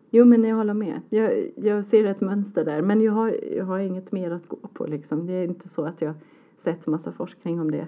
Jo, 0.10 0.26
men 0.26 0.44
jag 0.44 0.56
håller 0.56 0.74
med. 0.74 1.02
Jag, 1.10 1.52
jag 1.56 1.86
ser 1.86 2.06
ett 2.06 2.22
mönster 2.22 2.66
där, 2.66 2.82
men 2.82 3.02
jag 3.02 3.12
har, 3.12 3.40
jag 3.56 3.66
har 3.66 3.80
inget 3.80 4.12
mer 4.12 4.32
att 4.32 4.48
gå 4.48 4.58
på. 4.58 4.86
Liksom. 4.88 5.26
Det 5.28 5.34
är 5.34 5.44
inte 5.44 5.70
så 5.70 5.86
att 5.86 6.02
jag 6.02 6.14
sett 6.58 6.88
massa 6.88 7.12
forskning 7.12 7.60
om 7.60 7.72
det. 7.72 7.88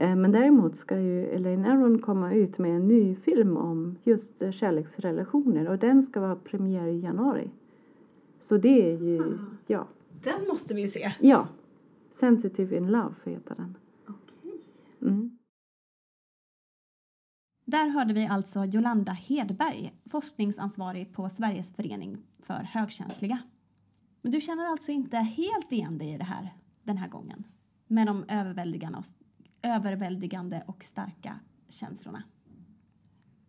Eh, 0.00 0.16
Men 0.16 0.32
däremot 0.32 0.76
ska 0.76 1.00
ju 1.00 1.26
Elaine 1.26 1.64
Aron 1.64 1.98
komma 1.98 2.34
ut 2.34 2.58
med 2.58 2.76
en 2.76 2.88
ny 2.88 3.16
film 3.16 3.56
om 3.56 3.98
just 4.04 4.42
eh, 4.42 4.50
kärleksrelationer 4.50 5.68
och 5.68 5.78
den 5.78 6.02
ska 6.02 6.20
vara 6.20 6.36
premiär 6.36 6.86
i 6.86 7.00
januari. 7.00 7.50
Så 8.40 8.56
det 8.56 8.92
är 8.92 9.02
ju, 9.02 9.38
ja, 9.66 9.88
Den 10.22 10.48
måste 10.48 10.74
vi 10.74 10.80
ju 10.80 10.88
se. 10.88 11.12
ja. 11.20 11.48
Sensitive 12.10 12.76
in 12.76 12.86
Love 12.86 13.14
heter 13.24 13.54
den. 13.54 13.76
Mm. 15.02 15.38
Där 17.64 17.88
hörde 17.88 18.14
vi 18.14 18.26
alltså 18.26 18.64
Jolanda 18.64 19.12
Hedberg, 19.12 19.92
forskningsansvarig 20.10 21.12
på 21.12 21.28
Sveriges 21.28 21.76
förening 21.76 22.18
för 22.42 22.54
högkänsliga. 22.54 23.38
Men 24.22 24.32
du 24.32 24.40
känner 24.40 24.64
alltså 24.64 24.92
inte 24.92 25.16
helt 25.16 25.72
igen 25.72 25.98
dig 25.98 26.14
i 26.14 26.16
det 26.16 26.24
här 26.24 26.48
den 26.82 26.96
här 26.96 27.08
gången? 27.08 27.44
Med 27.86 28.06
de 28.06 28.24
överväldigande 28.28 28.98
och, 28.98 29.04
överväldigande 29.62 30.62
och 30.66 30.84
starka 30.84 31.38
känslorna? 31.68 32.22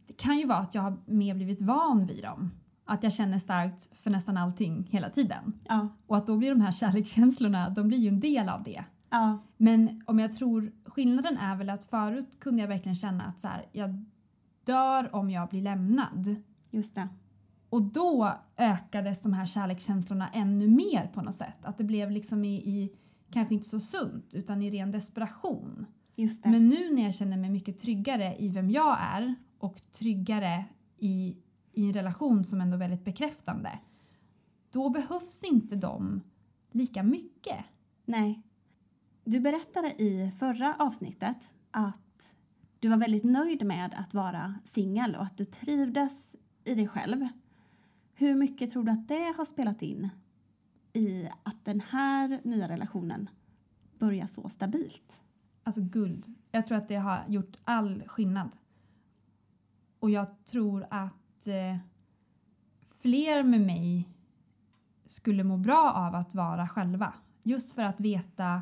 Det 0.08 0.14
kan 0.14 0.38
ju 0.38 0.46
vara 0.46 0.58
att 0.58 0.76
jag 0.76 0.82
har 0.82 0.98
mer 1.06 1.36
blivit 1.36 1.62
van 1.62 2.06
vid 2.06 2.24
dem. 2.24 2.52
Att 2.86 3.04
jag 3.04 3.14
känner 3.14 3.40
starkt 3.40 3.98
för 3.98 4.12
nästan 4.12 4.38
allting 4.38 4.88
hela 4.92 5.10
tiden. 5.10 5.60
Ja. 5.68 5.88
Och 6.08 6.18
att 6.18 6.28
då 6.28 6.38
blir 6.38 6.50
de 6.50 6.62
här 6.62 6.72
kärlekskänslorna, 6.82 7.70
de 7.70 7.88
blir 7.88 7.98
ju 7.98 8.08
en 8.08 8.20
del 8.20 8.50
av 8.50 8.64
det. 8.64 8.84
Ja. 9.10 9.38
Men 9.58 10.04
om 10.06 10.20
jag 10.20 10.34
tror 10.34 10.72
skillnaden 10.86 11.38
är 11.38 11.56
väl 11.56 11.70
att 11.70 11.84
förut 11.84 12.40
kunde 12.40 12.62
jag 12.62 12.68
verkligen 12.68 12.96
känna 12.96 13.24
att 13.24 13.40
så 13.40 13.48
här, 13.48 13.66
jag 13.72 14.06
dör 14.64 15.16
om 15.16 15.30
jag 15.30 15.50
blir 15.50 15.62
lämnad. 15.62 16.36
Just 16.72 16.96
det. 16.96 17.08
Och 17.70 17.82
då 17.82 18.34
ökades 18.58 19.22
de 19.22 19.34
här 19.34 19.46
kärlekskänslorna 19.46 20.30
ännu 20.34 20.68
mer 20.68 21.12
på 21.14 21.22
något 21.22 21.36
sätt. 21.36 21.66
Att 21.66 21.78
det 21.78 21.84
blev 21.84 22.12
liksom 22.12 22.46
i, 22.46 22.56
i 22.56 22.92
kanske 23.32 23.54
inte 23.54 23.68
så 23.68 23.80
sunt 23.80 24.36
utan 24.36 24.62
i 24.62 24.70
ren 24.70 24.92
desperation. 24.92 25.86
Men 26.52 26.68
nu 26.68 26.94
när 26.94 27.04
jag 27.04 27.14
känner 27.14 27.38
mig 27.38 27.50
mycket 27.50 27.78
tryggare 27.78 28.36
i 28.40 28.50
vem 28.50 28.70
jag 28.70 28.98
är 29.00 29.36
och 29.58 29.82
tryggare 29.92 30.66
i, 30.98 31.36
i 31.72 31.86
en 31.86 31.94
relation 31.94 32.46
som 32.46 32.62
ändå 32.62 32.76
är 32.76 32.80
väldigt 32.80 33.06
bekräftande. 33.06 33.80
Då 34.72 34.90
behövs 34.90 35.44
inte 35.44 35.76
de 35.76 36.22
lika 36.72 37.04
mycket. 37.04 37.66
Nej. 38.06 38.42
Du 39.24 39.40
berättade 39.40 40.02
i 40.02 40.32
förra 40.40 40.76
avsnittet 40.80 41.54
att 41.72 42.36
du 42.80 42.88
var 42.88 42.98
väldigt 42.98 43.24
nöjd 43.24 43.66
med 43.66 43.96
att 43.98 44.14
vara 44.14 44.56
singel 44.64 45.16
och 45.16 45.24
att 45.24 45.38
du 45.38 45.46
trivdes 45.46 46.36
i 46.64 46.76
dig 46.76 46.88
själv. 46.88 47.28
Hur 48.14 48.36
mycket 48.36 48.72
tror 48.72 48.84
du 48.84 48.92
att 48.92 49.08
det 49.08 49.34
har 49.38 49.46
spelat 49.46 49.82
in 49.82 50.10
i 50.94 51.30
att 51.44 51.66
den 51.66 51.82
här 51.82 52.42
nya 52.44 52.70
relationen 52.70 53.30
börjar 54.00 54.28
så 54.28 54.50
stabilt? 54.50 55.24
Alltså 55.64 55.82
guld. 55.82 56.28
Jag 56.52 56.66
tror 56.66 56.78
att 56.78 56.88
det 56.88 56.96
har 56.96 57.24
gjort 57.28 57.58
all 57.64 58.04
skillnad. 58.08 58.50
Och 60.00 60.10
jag 60.10 60.46
tror 60.46 60.88
att 60.90 61.48
eh, 61.48 61.78
fler 63.02 63.44
med 63.44 63.62
mig 63.62 64.10
skulle 65.06 65.44
må 65.44 65.58
bra 65.58 65.92
av 65.92 66.16
att 66.16 66.36
vara 66.36 66.68
själva. 66.68 67.14
Just 67.44 67.76
för 67.76 67.84
att 67.84 68.02
veta 68.02 68.62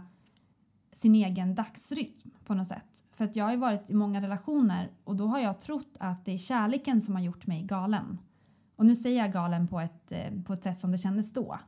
sin 0.92 1.16
egen 1.16 1.56
dagsrytm 1.56 2.32
på 2.46 2.54
något 2.54 2.68
sätt. 2.68 3.04
För 3.12 3.26
att 3.26 3.36
jag 3.36 3.46
har 3.46 3.52
ju 3.52 3.58
varit 3.58 3.90
i 3.90 3.94
många 3.94 4.22
relationer 4.22 4.92
och 5.04 5.16
då 5.16 5.28
har 5.28 5.40
jag 5.40 5.60
trott 5.60 5.98
att 6.00 6.26
det 6.26 6.32
är 6.32 6.38
kärleken 6.38 7.02
som 7.02 7.16
har 7.16 7.22
gjort 7.22 7.48
mig 7.48 7.64
galen. 7.64 8.18
Och 8.76 8.86
nu 8.86 8.96
säger 8.96 9.18
jag 9.18 9.34
galen 9.34 9.68
på 9.68 9.80
ett, 9.80 10.12
eh, 10.12 10.42
på 10.46 10.54
ett 10.54 10.64
sätt 10.64 10.78
som 10.78 10.92
det 10.92 10.98
kändes 10.98 11.34
då. 11.34 11.60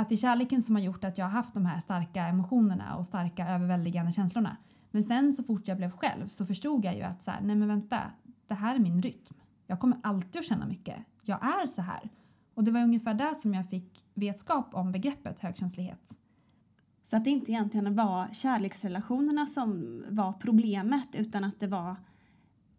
Att 0.00 0.08
det 0.08 0.14
är 0.14 0.16
kärleken 0.16 0.62
som 0.62 0.74
har 0.74 0.82
gjort 0.82 1.04
att 1.04 1.18
jag 1.18 1.24
har 1.24 1.30
haft 1.30 1.54
de 1.54 1.66
här 1.66 1.80
starka 1.80 2.26
emotionerna 2.26 2.96
och 2.96 3.06
starka 3.06 3.48
överväldigande 3.48 4.12
känslorna. 4.12 4.56
Men 4.90 5.02
sen 5.02 5.32
så 5.32 5.42
fort 5.42 5.68
jag 5.68 5.76
blev 5.76 5.90
själv 5.90 6.26
så 6.26 6.46
förstod 6.46 6.84
jag 6.84 6.96
ju 6.96 7.02
att 7.02 7.22
så 7.22 7.30
här, 7.30 7.40
nej 7.40 7.56
men 7.56 7.68
vänta, 7.68 8.00
det 8.46 8.54
här 8.54 8.74
är 8.74 8.78
min 8.78 9.02
rytm. 9.02 9.34
Jag 9.66 9.80
kommer 9.80 9.98
alltid 10.02 10.38
att 10.38 10.44
känna 10.44 10.66
mycket. 10.66 10.96
Jag 11.22 11.44
är 11.44 11.66
så 11.66 11.82
här. 11.82 12.10
Och 12.54 12.64
det 12.64 12.70
var 12.70 12.80
ungefär 12.80 13.14
där 13.14 13.34
som 13.34 13.54
jag 13.54 13.70
fick 13.70 14.04
vetskap 14.14 14.74
om 14.74 14.92
begreppet 14.92 15.38
högkänslighet. 15.38 16.18
Så 17.02 17.16
att 17.16 17.24
det 17.24 17.30
inte 17.30 17.52
egentligen 17.52 17.94
var 17.94 18.28
kärleksrelationerna 18.32 19.46
som 19.46 20.02
var 20.08 20.32
problemet 20.32 21.08
utan 21.12 21.44
att 21.44 21.60
det 21.60 21.66
var 21.66 21.96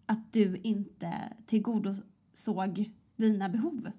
att 0.05 0.33
du 0.33 0.57
inte 0.57 1.13
tillgodosåg 1.45 2.91
dina 3.15 3.49
behov. 3.49 3.91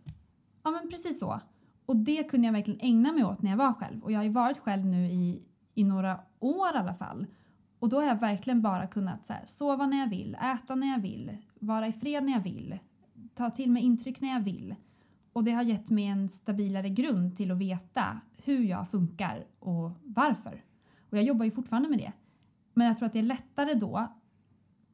Ja 0.62 0.70
men 0.70 0.90
precis 0.90 1.20
så. 1.20 1.40
Och 1.86 1.96
det 1.96 2.30
kunde 2.30 2.46
jag 2.46 2.52
verkligen 2.52 2.80
ägna 2.80 3.12
mig 3.12 3.24
åt 3.24 3.42
när 3.42 3.50
jag 3.50 3.56
var 3.56 3.72
själv. 3.72 4.02
Och 4.02 4.12
jag 4.12 4.18
har 4.18 4.24
ju 4.24 4.30
varit 4.30 4.58
själv 4.58 4.84
nu 4.84 5.06
i, 5.06 5.42
i 5.74 5.84
några 5.84 6.20
år 6.40 6.74
i 6.74 6.78
alla 6.78 6.94
fall. 6.94 7.26
Och 7.78 7.88
då 7.88 7.96
har 7.96 8.04
jag 8.04 8.20
verkligen 8.20 8.62
bara 8.62 8.86
kunnat 8.86 9.26
så 9.26 9.32
här, 9.32 9.42
sova 9.46 9.86
när 9.86 9.98
jag 9.98 10.08
vill, 10.08 10.34
äta 10.34 10.74
när 10.74 10.86
jag 10.86 10.98
vill, 10.98 11.36
vara 11.60 11.86
i 11.86 11.92
fred 11.92 12.24
när 12.24 12.32
jag 12.32 12.40
vill, 12.40 12.78
ta 13.34 13.50
till 13.50 13.70
mig 13.70 13.82
intryck 13.82 14.20
när 14.20 14.28
jag 14.28 14.40
vill. 14.40 14.74
Och 15.32 15.44
det 15.44 15.50
har 15.50 15.62
gett 15.62 15.90
mig 15.90 16.06
en 16.06 16.28
stabilare 16.28 16.88
grund 16.88 17.36
till 17.36 17.50
att 17.50 17.58
veta 17.58 18.20
hur 18.44 18.64
jag 18.64 18.88
funkar 18.88 19.44
och 19.58 19.90
varför. 20.02 20.64
Och 21.10 21.18
jag 21.18 21.24
jobbar 21.24 21.44
ju 21.44 21.50
fortfarande 21.50 21.88
med 21.88 21.98
det. 21.98 22.12
Men 22.74 22.86
jag 22.86 22.98
tror 22.98 23.06
att 23.06 23.12
det 23.12 23.18
är 23.18 23.22
lättare 23.22 23.74
då, 23.74 24.12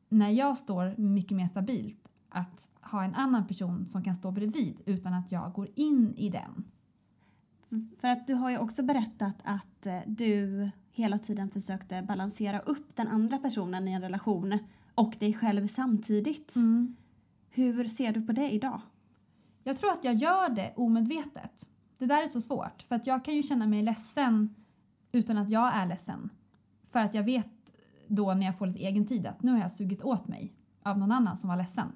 när 0.09 0.31
jag 0.31 0.59
står 0.59 0.95
mycket 0.97 1.37
mer 1.37 1.47
stabilt, 1.47 2.09
att 2.29 2.71
ha 2.81 3.05
en 3.05 3.15
annan 3.15 3.47
person 3.47 3.87
som 3.87 4.05
kan 4.05 4.15
stå 4.15 4.31
bredvid 4.31 4.81
utan 4.87 5.15
att 5.15 5.33
jag 5.33 5.53
går 5.53 5.69
in 5.75 6.15
i 6.17 6.31
den. 6.31 6.65
För 8.01 8.09
att 8.09 8.27
du 8.27 8.35
har 8.35 8.51
ju 8.51 8.59
också 8.59 8.83
berättat 8.83 9.37
att 9.45 9.87
eh, 9.87 10.01
du 10.07 10.71
hela 10.91 11.19
tiden 11.19 11.51
försökte 11.51 12.03
balansera 12.03 12.61
upp 12.61 12.97
den 12.97 13.09
andra 13.09 13.39
personen 13.39 13.89
i 13.89 13.93
en 13.93 14.03
relation 14.03 14.59
och 14.95 15.17
dig 15.21 15.35
själv 15.35 15.67
samtidigt. 15.67 16.55
Hur 17.51 17.89
ser 17.89 18.13
du 18.13 18.23
på 18.23 18.33
det 18.33 18.51
idag? 18.51 18.81
Jag 19.65 19.77
tror 19.77 19.93
att 19.93 20.05
jag 20.05 20.15
gör 20.15 20.49
det 20.49 20.73
omedvetet. 20.77 21.69
Det 21.99 22.07
där 22.07 22.23
är 22.23 22.27
så 22.27 22.41
svårt 22.41 22.83
för 22.89 22.97
att 22.97 23.07
jag 23.07 23.25
kan 23.25 23.35
ju 23.35 23.43
känna 23.43 23.67
mig 23.67 23.83
ledsen 23.83 24.55
utan 25.13 25.39
att 25.39 25.51
jag 25.51 25.77
är 25.77 25.87
ledsen. 25.87 26.31
För 26.91 27.01
att 27.01 27.15
jag 27.15 27.23
vet 27.23 27.47
då 28.07 28.35
när 28.35 28.47
jag 28.47 28.59
får 28.59 28.67
lite 28.67 28.79
egen 28.79 29.07
tid 29.07 29.27
att 29.27 29.43
nu 29.43 29.53
har 29.53 29.59
jag 29.59 29.71
sugit 29.71 30.03
åt 30.03 30.29
mig 30.29 30.53
av 30.83 30.99
någon 30.99 31.13
annan 31.13 31.37
som 31.37 31.49
var 31.49 31.57
ledsen. 31.57 31.93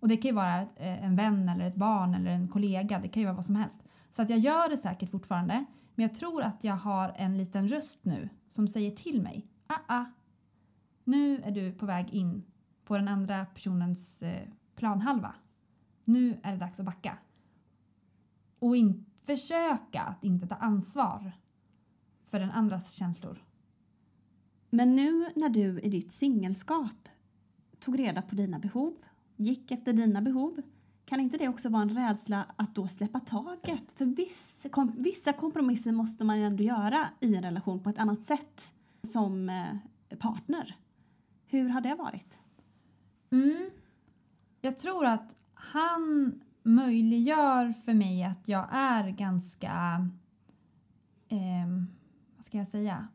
Och 0.00 0.08
det 0.08 0.16
kan 0.16 0.28
ju 0.28 0.34
vara 0.34 0.60
eh, 0.60 1.04
en 1.04 1.16
vän 1.16 1.48
eller 1.48 1.64
ett 1.64 1.76
barn 1.76 2.14
eller 2.14 2.30
en 2.30 2.48
kollega, 2.48 2.98
det 2.98 3.08
kan 3.08 3.20
ju 3.20 3.26
vara 3.26 3.36
vad 3.36 3.44
som 3.44 3.56
helst. 3.56 3.82
Så 4.10 4.22
att 4.22 4.30
jag 4.30 4.38
gör 4.38 4.68
det 4.68 4.76
säkert 4.76 5.10
fortfarande 5.10 5.64
men 5.94 6.02
jag 6.02 6.14
tror 6.14 6.42
att 6.42 6.64
jag 6.64 6.74
har 6.74 7.14
en 7.16 7.38
liten 7.38 7.68
röst 7.68 8.04
nu 8.04 8.28
som 8.48 8.68
säger 8.68 8.90
till 8.90 9.22
mig 9.22 9.46
ah, 9.66 9.78
ah, 9.86 10.04
nu 11.04 11.40
är 11.40 11.50
du 11.50 11.72
på 11.72 11.86
väg 11.86 12.10
in 12.10 12.44
på 12.84 12.96
den 12.96 13.08
andra 13.08 13.44
personens 13.44 14.22
eh, 14.22 14.48
planhalva. 14.76 15.34
Nu 16.04 16.40
är 16.42 16.52
det 16.52 16.58
dags 16.58 16.80
att 16.80 16.86
backa. 16.86 17.18
Och 18.58 18.76
in, 18.76 19.06
försöka 19.22 20.02
att 20.02 20.24
inte 20.24 20.46
ta 20.46 20.54
ansvar 20.54 21.32
för 22.26 22.40
den 22.40 22.50
andras 22.50 22.92
känslor. 22.92 23.44
Men 24.70 24.96
nu 24.96 25.30
när 25.36 25.48
du 25.48 25.80
i 25.80 25.88
ditt 25.88 26.12
singelskap 26.12 27.08
tog 27.78 27.98
reda 27.98 28.22
på 28.22 28.34
dina 28.34 28.58
behov, 28.58 28.94
gick 29.36 29.70
efter 29.70 29.92
dina 29.92 30.22
behov, 30.22 30.62
kan 31.06 31.20
inte 31.20 31.38
det 31.38 31.48
också 31.48 31.68
vara 31.68 31.82
en 31.82 31.88
rädsla 31.88 32.46
att 32.56 32.74
då 32.74 32.88
släppa 32.88 33.20
taget? 33.20 33.92
För 33.92 34.04
viss, 34.04 34.66
kom, 34.70 34.92
vissa 34.96 35.32
kompromisser 35.32 35.92
måste 35.92 36.24
man 36.24 36.38
ju 36.38 36.44
ändå 36.44 36.62
göra 36.62 37.08
i 37.20 37.34
en 37.34 37.42
relation 37.42 37.82
på 37.82 37.90
ett 37.90 37.98
annat 37.98 38.24
sätt 38.24 38.74
som 39.02 39.48
eh, 39.48 40.16
partner. 40.18 40.76
Hur 41.46 41.68
har 41.68 41.80
det 41.80 41.94
varit? 41.94 42.38
Mm. 43.32 43.70
Jag 44.60 44.76
tror 44.76 45.04
att 45.04 45.36
han 45.54 46.34
möjliggör 46.62 47.72
för 47.72 47.94
mig 47.94 48.24
att 48.24 48.48
jag 48.48 48.66
är 48.70 49.10
ganska... 49.10 50.06
Eh, 51.28 51.68
vad 52.36 52.44
ska 52.44 52.58
jag 52.58 52.68
säga? 52.68 53.08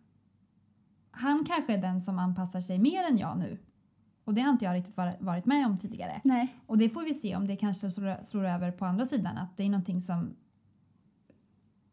Han 1.11 1.45
kanske 1.45 1.73
är 1.73 1.81
den 1.81 2.01
som 2.01 2.19
anpassar 2.19 2.61
sig 2.61 2.79
mer 2.79 3.03
än 3.03 3.17
jag 3.17 3.37
nu. 3.37 3.57
Och 4.31 4.35
det 4.35 4.41
har 4.41 4.51
inte 4.51 4.65
jag 4.65 4.75
riktigt 4.75 4.97
varit 5.19 5.45
med 5.45 5.65
om 5.65 5.77
tidigare. 5.77 6.21
Nej. 6.23 6.55
Och 6.65 6.77
det 6.77 6.89
får 6.89 7.01
vi 7.01 7.13
se 7.13 7.35
om 7.35 7.47
det 7.47 7.55
kanske 7.55 7.91
slår, 7.91 8.23
slår 8.23 8.45
över 8.45 8.71
på 8.71 8.85
andra 8.85 9.05
sidan. 9.05 9.37
Att 9.37 9.57
det 9.57 9.63
är 9.63 9.69
någonting 9.69 10.01
som 10.01 10.33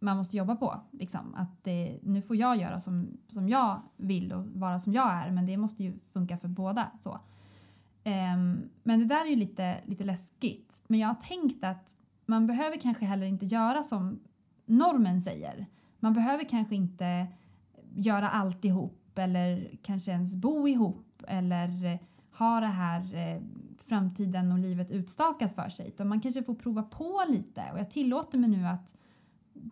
man 0.00 0.16
måste 0.16 0.36
jobba 0.36 0.56
på. 0.56 0.80
Liksom. 0.90 1.34
Att 1.34 1.64
det, 1.64 1.98
nu 2.02 2.22
får 2.22 2.36
jag 2.36 2.56
göra 2.56 2.80
som, 2.80 3.18
som 3.28 3.48
jag 3.48 3.82
vill 3.96 4.32
och 4.32 4.44
vara 4.46 4.78
som 4.78 4.92
jag 4.92 5.12
är 5.12 5.30
men 5.30 5.46
det 5.46 5.56
måste 5.56 5.82
ju 5.84 5.98
funka 5.98 6.38
för 6.38 6.48
båda. 6.48 6.90
Så. 6.98 7.10
Um, 8.04 8.70
men 8.82 8.98
det 8.98 9.04
där 9.04 9.26
är 9.26 9.30
ju 9.30 9.36
lite, 9.36 9.80
lite 9.86 10.04
läskigt. 10.04 10.82
Men 10.86 11.00
jag 11.00 11.08
har 11.08 11.14
tänkt 11.14 11.64
att 11.64 11.96
man 12.26 12.46
behöver 12.46 12.76
kanske 12.76 13.04
heller 13.04 13.26
inte 13.26 13.46
göra 13.46 13.82
som 13.82 14.20
normen 14.66 15.20
säger. 15.20 15.66
Man 16.00 16.12
behöver 16.12 16.44
kanske 16.44 16.74
inte 16.74 17.26
göra 17.94 18.30
allt 18.30 18.64
ihop 18.64 19.18
eller 19.18 19.70
kanske 19.82 20.10
ens 20.10 20.34
bo 20.34 20.68
ihop 20.68 21.22
eller 21.28 21.98
ha 22.38 22.60
det 22.60 22.66
här 22.66 23.14
eh, 23.14 23.42
framtiden 23.78 24.52
och 24.52 24.58
livet 24.58 24.90
utstakat 24.90 25.54
för 25.54 25.68
sig. 25.68 25.88
Utan 25.88 26.08
man 26.08 26.20
kanske 26.20 26.42
får 26.42 26.54
prova 26.54 26.82
på 26.82 27.22
lite 27.28 27.64
och 27.72 27.78
jag 27.78 27.90
tillåter 27.90 28.38
mig 28.38 28.50
nu 28.50 28.66
att 28.66 28.94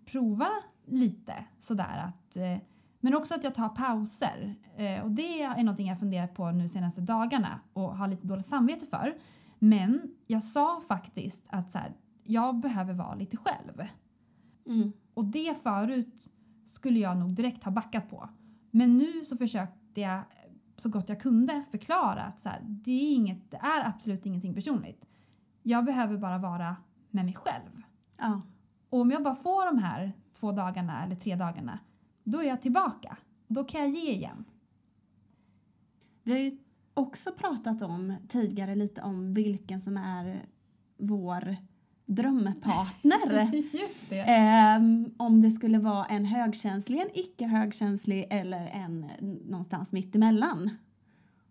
prova 0.04 0.49
lite 0.87 1.35
sådär 1.58 2.04
att 2.08 2.37
eh, 2.37 2.58
men 3.00 3.14
också 3.14 3.35
att 3.35 3.44
jag 3.44 3.54
tar 3.54 3.68
pauser. 3.68 4.54
Eh, 4.76 5.04
och 5.04 5.11
det 5.11 5.42
är 5.42 5.56
någonting 5.62 5.88
jag 5.88 6.00
funderat 6.00 6.35
på 6.35 6.50
nu 6.50 6.68
senaste 6.68 7.00
dagarna 7.00 7.61
och 7.73 7.96
har 7.96 8.08
lite 8.08 8.26
dåligt 8.26 8.46
samvete 8.46 8.87
för. 8.87 9.14
Men 9.58 10.14
jag 10.26 10.42
sa 10.42 10.80
faktiskt 10.88 11.42
att 11.49 11.70
så 11.70 11.78
här, 11.78 11.92
jag 12.25 12.61
behöver 12.61 12.94
vara 12.94 13.14
lite 13.14 13.37
själv. 13.37 13.82
Mm. 14.66 14.92
Och 15.14 15.25
det 15.25 15.62
förut 15.62 16.30
skulle 16.64 16.99
jag 16.99 17.18
nog 17.18 17.30
direkt 17.30 17.64
ha 17.64 17.73
backat 17.73 18.11
på. 18.11 18.28
Men 18.70 18.99
nu 18.99 19.25
så 19.25 19.37
försökte 19.37 20.00
jag 20.00 20.20
så 20.76 20.88
gott 20.88 21.09
jag 21.09 21.21
kunde 21.21 21.62
förklara 21.71 22.23
att 22.23 22.40
så 22.40 22.49
här, 22.49 22.61
det, 22.64 22.90
är 22.90 23.14
inget, 23.14 23.50
det 23.50 23.56
är 23.56 23.88
absolut 23.88 24.26
ingenting 24.26 24.54
personligt. 24.54 25.06
Jag 25.62 25.85
behöver 25.85 26.18
bara 26.18 26.38
vara 26.38 26.76
med 27.11 27.25
mig 27.25 27.35
själv. 27.35 27.83
Ja. 28.16 28.42
Och 28.90 29.00
om 29.00 29.11
jag 29.11 29.23
bara 29.23 29.35
får 29.35 29.66
de 29.66 29.78
här 29.78 30.12
två 30.33 30.52
dagarna 30.52 31.04
eller 31.04 31.14
tre 31.14 31.37
dagarna, 31.37 31.78
då 32.25 32.38
är 32.38 32.45
jag 32.49 32.62
tillbaka. 32.62 33.16
Då 33.49 33.64
kan 33.64 33.80
jag 33.80 33.90
ge 33.90 34.12
igen. 34.12 34.45
Vi 36.23 36.33
har 36.33 36.38
ju 36.38 36.59
också 36.95 37.33
pratat 37.33 37.83
om 37.83 38.16
tidigare 38.28 38.75
lite 38.75 39.02
om 39.02 39.35
vilken 39.35 39.80
som 39.80 39.97
är 39.97 40.47
vår 40.97 41.56
drömpartner. 42.06 43.52
Just 43.72 44.10
det. 44.10 44.20
Ehm, 44.20 45.10
om 45.16 45.42
det 45.42 45.50
skulle 45.50 45.78
vara 45.78 46.04
en 46.04 46.25
högkänslig, 46.25 47.00
en 47.00 47.10
icke 47.14 47.46
högkänslig 47.46 48.26
eller 48.30 48.66
en 48.66 49.10
någonstans 49.44 49.92
mitt 49.92 50.14
emellan. 50.14 50.70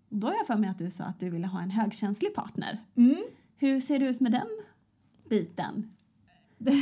Då 0.09 0.27
har 0.27 0.33
jag 0.33 0.47
för 0.47 0.55
mig 0.55 0.69
att 0.69 0.77
du 0.77 0.91
sa 0.91 1.03
att 1.03 1.19
du 1.19 1.29
ville 1.29 1.47
ha 1.47 1.61
en 1.61 1.71
högkänslig 1.71 2.35
partner. 2.35 2.83
Mm. 2.97 3.23
Hur 3.57 3.79
ser 3.79 3.99
det 3.99 4.05
ut 4.05 4.19
med 4.19 4.31
den 4.31 4.47
biten? 5.29 5.91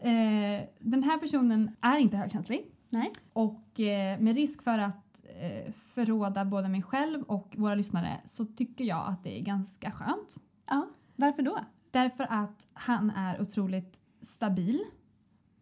Eh, 0.00 0.68
den 0.78 1.02
här 1.02 1.18
personen 1.18 1.76
är 1.80 1.98
inte 1.98 2.16
högkänslig. 2.16 2.66
Nej? 2.90 3.12
Och 3.32 3.80
eh, 3.80 4.20
med 4.20 4.34
risk 4.34 4.62
för 4.62 4.78
att 4.78 5.22
eh, 5.40 5.72
förråda 5.72 6.44
både 6.44 6.68
mig 6.68 6.82
själv 6.82 7.22
och 7.22 7.54
våra 7.56 7.74
lyssnare 7.74 8.20
så 8.24 8.44
tycker 8.44 8.84
jag 8.84 9.08
att 9.08 9.24
det 9.24 9.38
är 9.38 9.42
ganska 9.42 9.90
skönt. 9.90 10.36
Ja. 10.66 10.88
Varför 11.16 11.42
då? 11.42 11.58
Därför 11.96 12.26
att 12.30 12.66
han 12.72 13.10
är 13.10 13.40
otroligt 13.40 14.00
stabil. 14.22 14.80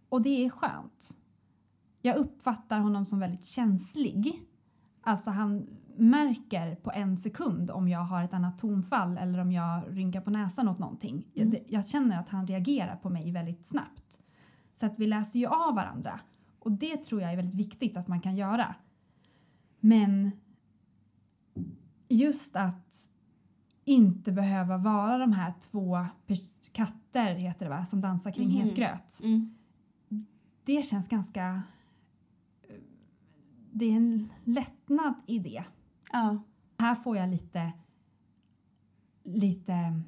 Och 0.08 0.22
det 0.22 0.44
är 0.44 0.50
skönt. 0.50 1.16
Jag 2.02 2.16
uppfattar 2.16 2.80
honom 2.80 3.06
som 3.06 3.18
väldigt 3.20 3.44
känslig. 3.44 4.42
Alltså 5.02 5.30
han 5.30 5.66
märker 5.96 6.74
på 6.76 6.90
en 6.94 7.16
sekund 7.18 7.70
om 7.70 7.88
jag 7.88 7.98
har 8.00 8.24
ett 8.24 8.34
annat 8.34 8.58
tonfall 8.58 9.18
eller 9.18 9.38
om 9.38 9.52
jag 9.52 9.82
rynkar 9.88 10.20
på 10.20 10.30
näsan 10.30 10.68
åt 10.68 10.78
någonting. 10.78 11.26
Jag, 11.32 11.50
det- 11.50 11.64
jag 11.68 11.86
känner 11.86 12.18
att 12.20 12.28
han 12.28 12.46
reagerar 12.46 12.96
på 12.96 13.10
mig 13.10 13.32
väldigt 13.32 13.66
snabbt. 13.66 14.20
Så 14.74 14.86
att 14.86 14.98
vi 14.98 15.06
läser 15.06 15.38
ju 15.38 15.46
av 15.46 15.74
varandra. 15.74 16.20
Och 16.58 16.72
det 16.72 16.96
tror 16.96 17.20
jag 17.20 17.32
är 17.32 17.36
väldigt 17.36 17.54
viktigt 17.54 17.96
att 17.96 18.08
man 18.08 18.20
kan 18.20 18.36
göra. 18.36 18.74
Men 19.80 20.30
just 22.08 22.56
att 22.56 23.10
inte 23.84 24.32
behöva 24.32 24.78
vara 24.78 25.18
de 25.18 25.32
här 25.32 25.54
två 25.60 25.98
katter, 26.72 27.34
heter 27.34 27.66
det 27.66 27.70
va, 27.70 27.86
som 27.86 28.00
dansar 28.00 28.30
kring 28.30 28.48
Mhm. 28.48 28.56
het 28.56 28.76
gröt. 28.76 29.20
Mm. 29.22 29.54
Det 30.64 30.82
känns 30.82 31.08
ganska... 31.08 31.62
Det 33.72 33.84
är 33.84 33.96
en 33.96 34.28
lättnad 34.44 35.14
i 35.26 35.38
det. 35.38 35.64
Ja. 36.12 36.42
Här 36.78 36.94
får 36.94 37.16
jag 37.16 37.28
lite... 37.30 37.72
Lite... 39.24 40.00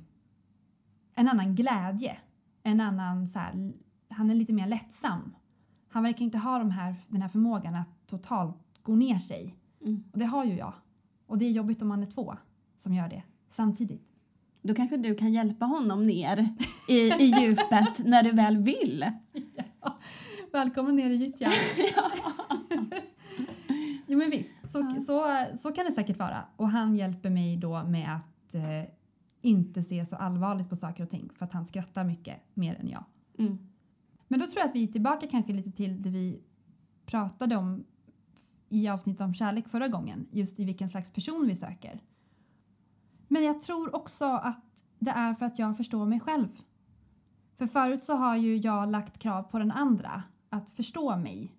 En 1.15 1.29
annan 1.29 1.55
glädje. 1.55 2.19
En 2.63 2.81
annan 2.81 3.27
så 3.27 3.39
här, 3.39 3.73
Han 4.09 4.31
är 4.31 4.35
lite 4.35 4.53
mer 4.53 4.67
lättsam. 4.67 5.35
Han 5.89 6.03
verkar 6.03 6.25
inte 6.25 6.39
ha 6.39 6.59
de 6.59 6.71
här, 6.71 6.95
den 7.09 7.23
här 7.23 7.29
förmågan 7.29 7.75
att 7.75 8.07
totalt 8.07 8.57
gå 8.83 8.97
ner 8.97 9.19
sig. 9.19 9.57
Mm. 9.81 10.05
Och 10.13 10.19
det 10.19 10.25
har 10.25 10.45
ju 10.45 10.55
jag. 10.55 10.73
Och 11.27 11.39
det 11.39 11.45
är 11.45 11.51
jobbigt 11.51 11.83
om 11.83 11.89
man 11.89 12.03
är 12.03 12.07
två 12.07 12.37
som 12.77 12.95
gör 12.95 13.09
det 13.09 13.23
samtidigt. 13.51 14.03
Då 14.63 14.75
kanske 14.75 14.97
du 14.97 15.15
kan 15.15 15.33
hjälpa 15.33 15.65
honom 15.65 16.07
ner 16.07 16.49
i, 16.89 16.99
i 16.99 17.25
djupet 17.41 17.99
när 18.05 18.23
du 18.23 18.33
väl 18.33 18.57
vill. 18.57 19.05
Välkommen 20.53 20.97
ner 20.97 21.11
i 21.11 21.15
gyttjan. 21.17 21.53
jo 24.07 24.19
men 24.19 24.31
visst, 24.31 24.55
så, 24.65 24.79
Ja. 24.79 25.01
så, 25.01 25.45
så 25.57 25.73
kan 25.73 25.87
det 25.87 25.93
säkert 25.93 26.19
vara. 26.19 26.45
Och 26.57 26.69
han 26.69 26.97
hjälper 26.97 27.31
mig 27.31 27.57
då 27.57 27.85
med 27.85 28.17
att 28.17 28.55
eh, 28.55 28.63
inte 29.43 29.83
se 29.83 30.07
så 30.07 30.17
allvarligt 30.17 30.69
på 30.69 30.77
saker 30.77 31.03
och 31.03 31.11
ting 31.11 31.31
för 31.39 31.45
att 31.45 31.53
han 31.53 31.67
skrattar 31.67 32.05
mycket 32.05 32.37
mer 32.55 32.75
än 32.81 32.89
jag. 32.89 33.05
Mm. 33.39 33.59
Men 34.29 34.41
då 34.41 34.47
tror 34.47 34.61
jag 34.61 34.69
att 34.69 34.75
vi 34.75 34.83
är 34.85 34.89
tillbaka 34.89 35.27
kanske 35.27 35.53
lite 35.53 35.71
till 35.73 36.03
det 36.03 36.11
vi 36.11 36.41
pratade 37.07 37.57
om 37.57 37.85
i 38.69 38.89
avsnittet 38.89 39.21
om 39.21 39.35
kärlek 39.35 39.69
förra 39.69 39.89
gången. 39.89 40.27
Just 40.31 40.61
i 40.61 40.65
vilken 40.65 40.89
slags 40.89 41.11
person 41.11 41.45
vi 41.49 41.55
söker. 41.55 42.01
Men 43.29 43.45
jag 43.45 43.61
tror 43.61 43.95
också 43.95 44.25
att 44.25 44.85
det 44.99 45.11
är 45.11 45.35
för 45.35 45.47
att 45.47 45.59
jag 45.59 45.77
förstår 45.77 46.07
mig 46.07 46.21
själv. 46.21 46.49
För 47.59 47.67
förut 47.67 48.03
så 48.03 48.15
har 48.15 48.37
ju 48.37 48.57
jag 48.57 48.91
lagt 48.91 49.19
krav 49.19 49.43
på 49.43 49.59
den 49.59 49.71
andra 49.71 50.23
att 50.51 50.71
förstå 50.71 51.17
mig. 51.17 51.57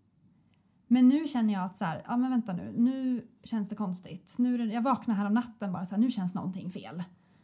Men 0.88 1.10
nu 1.10 1.28
känner 1.28 1.54
jag 1.54 1.64
att 1.64 1.76
så 1.76 1.86
här, 1.86 2.04
ja 2.08 2.18
men 2.18 2.30
vänta 2.30 2.54
nu, 2.54 2.74
nu 2.78 3.28
känns 3.44 3.70
det 3.70 3.76
konstigt. 3.76 4.36
Nu 4.38 4.66
jag 4.66 4.82
vaknar 4.82 5.16
här 5.16 5.26
om 5.26 5.34
natten 5.34 5.74
bara 5.74 5.86
så 5.86 5.96
här, 5.96 6.02
nu 6.02 6.12
känns 6.12 6.36
någonting 6.36 6.72
fel. 6.72 7.04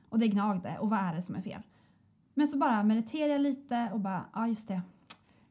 Och 0.09 0.19
det 0.19 0.27
gnagde 0.27 0.77
och 0.79 0.89
vad 0.89 0.99
är 0.99 1.13
det 1.13 1.21
som 1.21 1.35
är 1.35 1.41
fel? 1.41 1.61
Men 2.33 2.47
så 2.47 2.57
bara 2.57 2.83
mediterar 2.83 3.31
jag 3.31 3.41
lite 3.41 3.89
och 3.93 3.99
bara, 3.99 4.25
ja 4.33 4.47
just 4.47 4.67
det. 4.67 4.81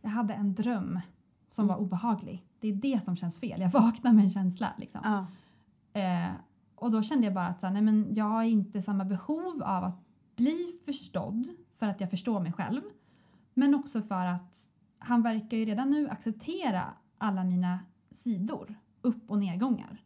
Jag 0.01 0.11
hade 0.11 0.35
en 0.35 0.55
dröm 0.55 1.01
som 1.49 1.67
var 1.67 1.77
obehaglig. 1.77 2.45
Det 2.61 2.69
är 2.69 2.75
det 2.75 3.03
som 3.03 3.17
känns 3.17 3.39
fel. 3.39 3.61
Jag 3.61 3.71
vaknar 3.71 4.13
med 4.13 4.25
en 4.25 4.31
känsla 4.31 4.69
liksom. 4.77 5.01
Ja. 5.05 5.27
Eh, 6.01 6.31
och 6.83 6.91
då 6.91 7.03
kände 7.03 7.27
jag 7.27 7.35
bara 7.35 7.47
att 7.47 7.61
så 7.61 7.67
här, 7.67 7.73
nej, 7.75 7.83
men 7.83 8.15
jag 8.15 8.25
har 8.25 8.43
inte 8.43 8.83
samma 8.83 9.05
behov 9.05 9.63
av 9.63 9.85
att 9.85 9.99
bli 10.37 10.79
förstådd 10.85 11.49
för 11.75 11.87
att 11.87 12.01
jag 12.01 12.11
förstår 12.11 12.41
mig 12.41 12.53
själv. 12.53 12.83
Men 13.55 13.75
också 13.75 14.03
för 14.03 14.27
att 14.27 14.69
han 14.99 15.23
verkar 15.23 15.57
ju 15.57 15.65
redan 15.65 15.91
nu 15.91 16.09
acceptera 16.09 16.85
alla 17.19 17.45
mina 17.45 17.81
sidor, 18.11 18.75
upp 19.01 19.31
och 19.31 19.39
nedgångar. 19.39 20.05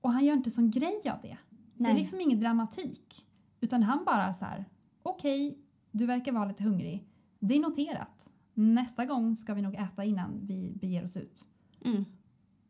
Och 0.00 0.12
han 0.12 0.24
gör 0.24 0.34
inte 0.34 0.50
sån 0.50 0.70
grej 0.70 1.00
av 1.10 1.20
det. 1.22 1.38
Det 1.50 1.82
Nej. 1.82 1.92
är 1.92 1.96
liksom 1.96 2.20
ingen 2.20 2.40
dramatik. 2.40 3.26
Utan 3.60 3.82
han 3.82 4.04
bara 4.04 4.32
så 4.32 4.44
här, 4.44 4.64
okej, 5.02 5.58
du 5.90 6.06
verkar 6.06 6.32
vara 6.32 6.44
lite 6.44 6.64
hungrig. 6.64 7.08
Det 7.38 7.54
är 7.54 7.60
noterat. 7.60 8.30
Nästa 8.54 9.04
gång 9.04 9.36
ska 9.36 9.54
vi 9.54 9.62
nog 9.62 9.74
äta 9.74 10.04
innan 10.04 10.46
vi 10.46 10.72
beger 10.80 11.04
oss 11.04 11.16
ut. 11.16 11.48
Mm. 11.84 12.04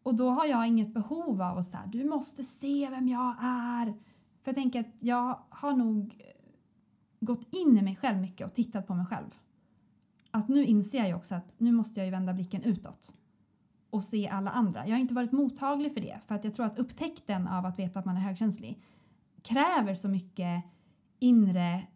Och 0.07 0.15
då 0.15 0.31
har 0.31 0.47
jag 0.47 0.67
inget 0.67 0.95
behov 0.95 1.43
av 1.43 1.59
att 1.59 1.65
säga 1.65 1.87
du 1.87 2.05
måste 2.05 2.45
se 2.45 2.91
vem 2.91 3.09
jag 3.09 3.37
är. 3.41 3.85
För 4.41 4.51
jag 4.51 4.55
tänker 4.55 4.81
att 4.81 5.03
jag 5.03 5.41
har 5.49 5.73
nog 5.73 6.17
eh, 6.19 6.51
gått 7.21 7.55
in 7.55 7.79
i 7.79 7.83
mig 7.83 7.97
själv 7.97 8.19
mycket 8.19 8.47
och 8.47 8.55
tittat 8.55 8.87
på 8.87 8.95
mig 8.95 9.07
själv. 9.07 9.41
Att 10.31 10.49
nu 10.49 10.65
inser 10.65 10.99
jag 10.99 11.09
ju 11.09 11.15
också 11.15 11.35
att 11.35 11.61
nu 11.61 11.73
måste 11.73 12.01
jag 12.01 12.05
ju 12.05 12.11
vända 12.11 12.35
blicken 12.35 12.63
utåt 12.63 13.15
och 13.91 14.05
se 14.05 14.29
alla 14.29 14.51
andra. 14.51 14.87
Jag 14.87 14.95
har 14.95 15.01
inte 15.01 15.15
varit 15.15 15.33
mottaglig 15.33 15.95
för 15.95 16.01
det 16.01 16.21
för 16.27 16.35
att 16.35 16.45
jag 16.45 16.55
tror 16.55 16.67
att 16.67 16.79
upptäckten 16.79 17.49
av 17.49 17.67
att 17.67 17.79
veta 17.79 17.99
att 17.99 18.05
man 18.05 18.17
är 18.17 18.21
högkänslig 18.21 18.83
kräver 19.43 19.95
så 19.95 20.09
mycket 20.09 20.65
inre 21.19 21.87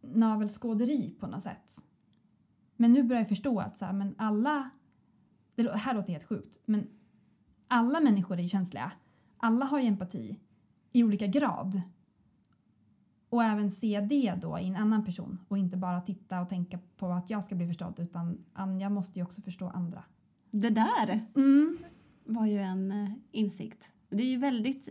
navelskåderi 0.00 1.14
på 1.20 1.26
något 1.26 1.42
sätt. 1.42 1.84
Men 2.76 2.92
nu 2.92 3.02
börjar 3.02 3.20
jag 3.20 3.28
förstå 3.28 3.60
att 3.60 3.76
så 3.76 3.84
här, 3.84 3.92
men 3.92 4.14
alla, 4.18 4.70
det 5.54 5.76
här 5.76 5.94
låter 5.94 6.12
helt 6.12 6.28
sjukt, 6.28 6.60
men 6.64 6.86
alla 7.70 8.00
människor 8.00 8.40
är 8.40 8.46
känsliga. 8.48 8.92
Alla 9.36 9.64
har 9.66 9.80
ju 9.80 9.86
empati 9.86 10.36
i 10.92 11.04
olika 11.04 11.26
grad. 11.26 11.82
Och 13.28 13.44
även 13.44 13.70
se 13.70 14.00
det 14.00 14.34
då 14.42 14.58
i 14.58 14.66
en 14.66 14.76
annan 14.76 15.04
person 15.04 15.38
och 15.48 15.58
inte 15.58 15.76
bara 15.76 16.00
titta 16.00 16.40
och 16.40 16.48
tänka 16.48 16.78
på 16.96 17.06
att 17.12 17.30
jag 17.30 17.44
ska 17.44 17.54
bli 17.54 17.66
förstådd 17.66 17.94
utan 18.00 18.38
an- 18.52 18.80
jag 18.80 18.92
måste 18.92 19.18
ju 19.18 19.24
också 19.24 19.42
förstå 19.42 19.68
andra. 19.68 20.04
Det 20.50 20.70
där 20.70 21.20
Mm. 21.36 21.78
var 22.24 22.46
ju 22.46 22.58
en 22.58 22.92
eh, 22.92 23.10
insikt. 23.32 23.92
Det 24.08 24.22
är 24.22 24.26
ju 24.26 24.36
väldigt, 24.36 24.88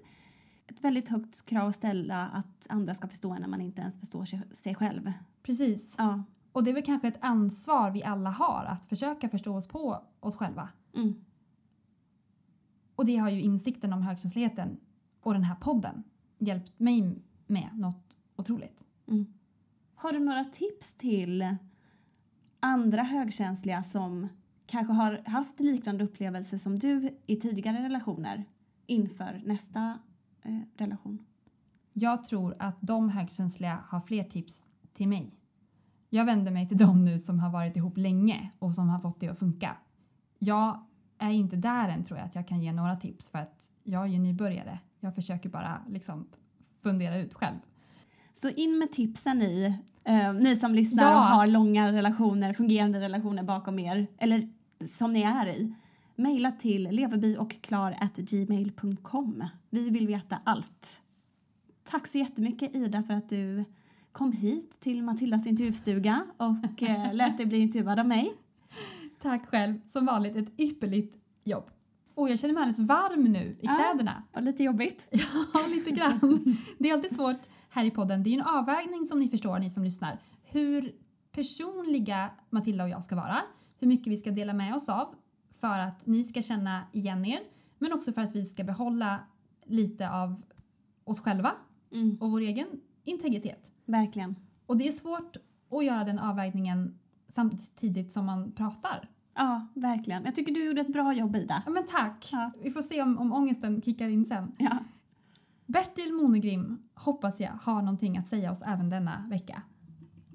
ett 0.68 0.84
väldigt 0.84 1.10
högt 1.10 1.46
krav 1.46 1.68
att 1.68 1.76
ställa 1.76 2.28
att 2.28 2.68
andra 2.70 2.96
ska 2.96 3.08
förstå 3.08 3.34
när 3.34 3.48
man 3.48 3.62
inte 3.62 3.82
ens 3.82 4.00
förstår 4.00 4.26
sig, 4.26 4.42
sig 4.54 4.76
själv. 4.76 5.12
Precis. 5.44 5.96
Ja. 5.98 6.24
Och 6.52 6.64
det 6.64 6.70
är 6.70 6.74
väl 6.74 6.84
kanske 6.84 7.08
ett 7.08 7.18
ansvar 7.22 7.92
vi 7.92 8.04
alla 8.04 8.30
har 8.30 8.66
att 8.66 8.86
försöka 8.86 9.30
förstå 9.30 9.56
oss 9.56 9.68
på 9.68 10.04
oss 10.20 10.36
själva. 10.36 10.70
Mm. 10.96 11.14
Och 13.00 13.06
det 13.06 13.18
har 13.18 13.30
ju 13.30 13.42
insikten 13.42 13.94
om 13.94 14.02
högkänsligheten 14.02 14.78
och 15.22 15.34
den 15.34 15.44
här 15.44 15.56
podden 15.56 16.04
hjälpt 16.40 16.80
mig 16.80 17.22
med 17.48 17.70
något 17.74 18.18
otroligt. 18.36 18.84
Mm. 19.08 19.26
Har 19.96 20.14
du 20.14 20.20
några 20.20 20.44
tips 20.44 20.94
till 20.94 21.56
andra 22.60 23.04
högkänsliga 23.04 23.84
som 23.84 24.28
kanske 24.66 24.94
har 24.94 25.22
haft 25.26 25.60
liknande 25.60 26.04
upplevelser 26.04 26.58
som 26.58 26.80
du 26.80 27.18
i 27.26 27.36
tidigare 27.36 27.84
relationer 27.84 28.46
inför 28.86 29.42
nästa 29.46 30.00
eh, 30.42 30.60
relation? 30.78 31.26
Jag 31.94 32.24
tror 32.24 32.56
att 32.60 32.78
de 32.82 33.10
högkänsliga 33.10 33.84
har 33.88 34.02
fler 34.02 34.24
tips 34.24 34.66
till 34.94 35.08
mig. 35.08 35.34
Jag 36.10 36.26
vänder 36.26 36.52
mig 36.52 36.68
till 36.68 36.78
dem 36.78 37.06
nu 37.06 37.20
som 37.20 37.40
har 37.40 37.50
varit 37.50 37.76
ihop 37.76 37.98
länge 37.98 38.52
och 38.60 38.76
som 38.76 38.90
har 38.90 39.00
fått 39.00 39.20
det 39.20 39.28
att 39.28 39.40
funka. 39.40 39.78
Jag 40.40 40.86
är 41.20 41.32
inte 41.32 41.56
där 41.56 41.90
än 41.90 42.04
tror 42.04 42.20
jag 42.20 42.26
att 42.26 42.36
jag 42.36 42.48
kan 42.48 42.62
ge 42.62 42.72
några 42.72 42.96
tips 42.96 43.30
för 43.30 43.40
att 43.40 43.72
jag 43.84 44.04
är 44.04 44.08
ju 44.08 44.20
nybörjare. 44.20 44.80
Jag 45.00 45.16
försöker 45.16 45.50
bara 45.50 45.82
liksom 45.90 46.28
fundera 46.84 47.18
ut 47.18 47.34
själv. 47.34 47.56
Så 48.34 48.50
in 48.50 48.78
med 48.78 48.92
tipsen 48.92 49.38
ni, 49.38 49.80
eh, 50.04 50.34
ni 50.34 50.56
som 50.56 50.76
lyssnar 50.76 51.04
Ja. 51.04 51.16
och 51.20 51.24
har 51.24 51.48
långa 51.48 51.92
relationer, 51.92 52.54
fungerande 52.54 53.00
relationer 53.00 53.44
bakom 53.44 53.80
er, 53.80 54.08
eller 54.18 54.50
som 54.88 55.14
ni 55.14 55.22
är 55.22 55.48
i. 55.48 55.74
Maila 56.16 56.52
till 56.52 56.84
leverbyochklar@gmail.com. 56.92 59.44
Vi 59.70 59.90
vill 59.90 60.08
veta 60.08 60.38
allt. 60.44 61.00
Tack 61.90 62.08
så 62.08 62.18
jättemycket 62.18 62.76
Ida 62.76 63.04
för 63.04 63.14
att 63.14 63.30
du 63.30 63.66
kom 64.12 64.32
hit 64.32 64.80
till 64.80 65.04
Matildas 65.04 65.48
intervjustuga 65.48 66.26
och 66.38 66.84
eh, 66.84 67.14
lät 67.14 67.38
dig 67.38 67.46
bli 67.46 67.58
intervjuad 67.60 68.00
av 68.00 68.08
mig. 68.08 68.34
Tack 69.20 69.46
själv, 69.48 69.82
som 69.88 70.06
vanligt 70.06 70.36
ett 70.36 70.60
ypperligt 70.60 71.18
jobb. 71.44 71.72
Och 72.16 72.30
jag 72.30 72.40
känner 72.40 72.54
mig 72.54 72.62
alldeles 72.64 72.80
varm 72.80 73.24
nu 73.24 73.40
i 73.40 73.58
Ja. 73.62 73.74
kläderna. 73.74 74.24
Och 74.34 74.42
lite 74.44 74.64
jobbigt. 74.64 75.08
Ja, 75.54 75.68
lite 75.76 75.92
grann. 75.92 76.56
Det 76.78 76.90
är 76.90 76.94
alltid 76.94 77.16
svårt 77.16 77.40
här 77.70 77.86
i 77.86 77.92
podden. 77.92 78.24
Det 78.24 78.30
är 78.30 78.34
en 78.34 78.42
avvägning 78.46 79.06
som 79.06 79.20
ni 79.20 79.30
förstår, 79.30 79.60
ni 79.60 79.70
som 79.70 79.84
lyssnar. 79.84 80.20
Hur 80.44 80.92
personliga 81.32 82.30
Matilda 82.50 82.84
och 82.84 82.90
jag 82.90 83.04
ska 83.04 83.16
vara. 83.16 83.38
Hur 83.80 83.88
mycket 83.88 84.08
vi 84.08 84.18
ska 84.18 84.32
dela 84.32 84.54
med 84.54 84.76
oss 84.76 84.90
av 84.90 85.16
för 85.62 85.80
att 85.80 86.06
ni 86.06 86.24
ska 86.24 86.42
känna 86.42 86.82
igen 86.92 87.26
er. 87.26 87.40
Men 87.78 87.94
också 87.94 88.14
för 88.14 88.22
att 88.22 88.36
vi 88.36 88.46
ska 88.46 88.64
behålla 88.64 89.20
lite 89.66 90.10
av 90.10 90.42
oss 91.04 91.20
själva 91.20 91.52
Mm, 91.92 92.18
och 92.22 92.32
vår 92.32 92.42
egen 92.42 92.68
integritet. 93.04 93.72
verkligen. 93.86 94.36
Och 94.66 94.78
det 94.78 94.88
är 94.88 94.92
svårt 94.92 95.38
att 95.72 95.86
göra 95.86 96.04
den 96.04 96.20
avvägningen 96.20 96.99
samtidigt 97.30 98.12
som 98.12 98.26
man 98.26 98.52
pratar. 98.52 99.10
Ja, 99.36 99.68
verkligen. 99.74 100.26
Jag 100.26 100.36
tycker 100.36 100.54
du 100.54 100.66
gjorde 100.66 100.82
ett 100.82 100.94
bra 100.94 101.14
jobb, 101.14 101.36
Ida. 101.36 101.64
Ja, 101.66 101.72
men 101.72 101.86
tack! 101.86 102.30
Ja. 102.32 102.52
Vi 102.64 102.72
får 102.72 102.82
se 102.82 103.02
om, 103.02 103.18
om 103.18 103.34
ångesten 103.34 103.82
kickar 103.82 104.08
in 104.08 104.26
sen. 104.26 104.52
Ja. 104.58 104.78
Bertil 105.66 106.14
Monegrim 106.14 106.78
hoppas 106.94 107.40
jag 107.40 107.52
har 107.62 107.82
någonting 107.82 108.18
att 108.18 108.28
säga 108.28 108.52
oss 108.52 108.62
även 108.62 108.90
denna 108.90 109.28
vecka. 109.30 109.62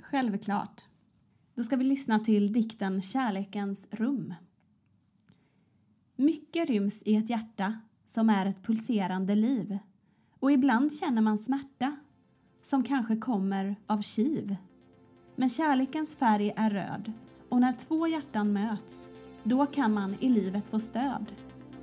Självklart. 0.02 0.84
Då 1.54 1.62
ska 1.62 1.76
vi 1.76 1.84
lyssna 1.84 2.18
till 2.18 2.52
dikten 2.52 3.02
Kärlekens 3.02 3.88
rum. 3.90 4.34
Mycket 6.16 6.68
ryms 6.68 7.02
i 7.02 7.16
ett 7.16 7.30
hjärta 7.30 7.80
som 8.06 8.30
är 8.30 8.46
ett 8.46 8.62
pulserande 8.62 9.34
liv 9.34 9.78
och 10.40 10.52
ibland 10.52 10.92
känner 10.92 11.22
man 11.22 11.38
smärta 11.38 11.96
som 12.62 12.82
kanske 12.82 13.16
kommer 13.16 13.76
av 13.86 14.02
kiv. 14.02 14.56
Men 15.36 15.48
kärlekens 15.48 16.16
färg 16.16 16.52
är 16.56 16.70
röd 16.70 17.12
och 17.48 17.60
när 17.60 17.72
två 17.72 18.06
hjärtan 18.06 18.52
möts 18.52 19.08
då 19.42 19.66
kan 19.66 19.94
man 19.94 20.16
i 20.20 20.28
livet 20.28 20.68
få 20.68 20.80
stöd 20.80 21.26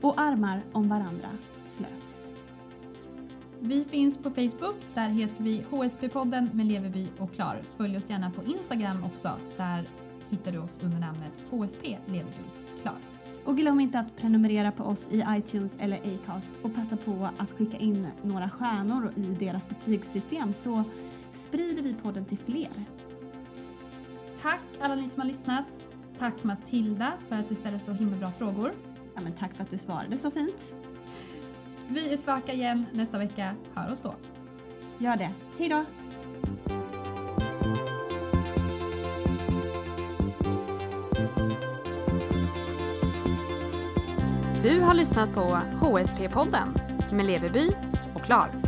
och 0.02 0.22
armar 0.22 0.62
om 0.72 0.90
varandra 0.90 1.30
slöts. 1.66 2.34
Vi 3.60 3.84
finns 3.84 4.18
på 4.18 4.30
Facebook, 4.30 4.76
där 4.94 5.10
heter 5.10 5.44
vi 5.44 5.66
HSP-podden 5.70 6.54
med 6.54 6.66
Leverby 6.66 7.08
och 7.18 7.34
Klar. 7.34 7.62
Följ 7.78 7.98
oss 7.98 8.10
gärna 8.10 8.32
på 8.32 8.44
Instagram 8.44 9.04
också, 9.04 9.32
där 9.58 9.86
hittar 10.30 10.52
du 10.52 10.58
oss 10.58 10.80
under 10.84 11.00
namnet 11.00 11.34
HSP 11.50 11.98
Leverby 12.06 12.44
Klar. 12.82 12.96
Och 13.46 13.58
glöm 13.58 13.80
inte 13.80 14.00
att 14.00 14.18
prenumerera 14.18 14.72
på 14.72 14.84
oss 14.84 15.08
i 15.12 15.24
iTunes 15.30 15.78
eller 15.80 15.98
Acast 15.98 16.54
och 16.62 16.76
passa 16.76 16.98
på 16.98 17.30
att 17.38 17.52
skicka 17.52 17.78
in 17.78 18.08
några 18.24 18.50
stjärnor 18.50 19.14
i 19.16 19.22
deras 19.22 19.70
betygssystem 19.70 20.54
så 20.54 20.84
sprider 21.32 21.82
vi 21.82 21.94
podden 21.94 22.26
till 22.26 22.38
fler. 22.38 22.86
Alla 24.84 24.96
ni 24.96 25.10
som 25.10 25.22
har 25.22 25.28
lyssnat. 25.28 25.66
Tack 26.20 26.44
Matilda 26.44 27.14
för 27.30 27.36
att 27.36 27.50
du 27.50 27.56
ställer 27.56 27.78
så 27.78 27.92
himla 27.92 28.18
bra 28.18 28.32
frågor. 28.32 28.74
Ja, 29.16 29.22
men 29.22 29.34
tack 29.34 29.54
för 29.54 29.64
att 29.64 29.70
du 29.70 29.78
svarade 29.78 30.18
så 30.18 30.32
fint. 30.32 30.74
Vi 31.88 32.14
är 32.14 32.18
tillbaka 32.18 32.54
igen 32.54 32.86
nästa 32.92 33.18
vecka. 33.18 33.56
Hör 33.74 33.92
oss 33.92 34.00
då. 34.00 34.16
Gör 34.98 35.16
det. 35.18 35.32
Hej 35.58 35.70
då! 35.70 35.86
Du 44.62 44.80
har 44.80 44.94
lyssnat 44.94 45.34
på 45.34 45.60
HSP-podden 45.82 46.80
med 47.12 47.26
Leverby 47.26 47.72
och 48.14 48.22
Klar. 48.22 48.61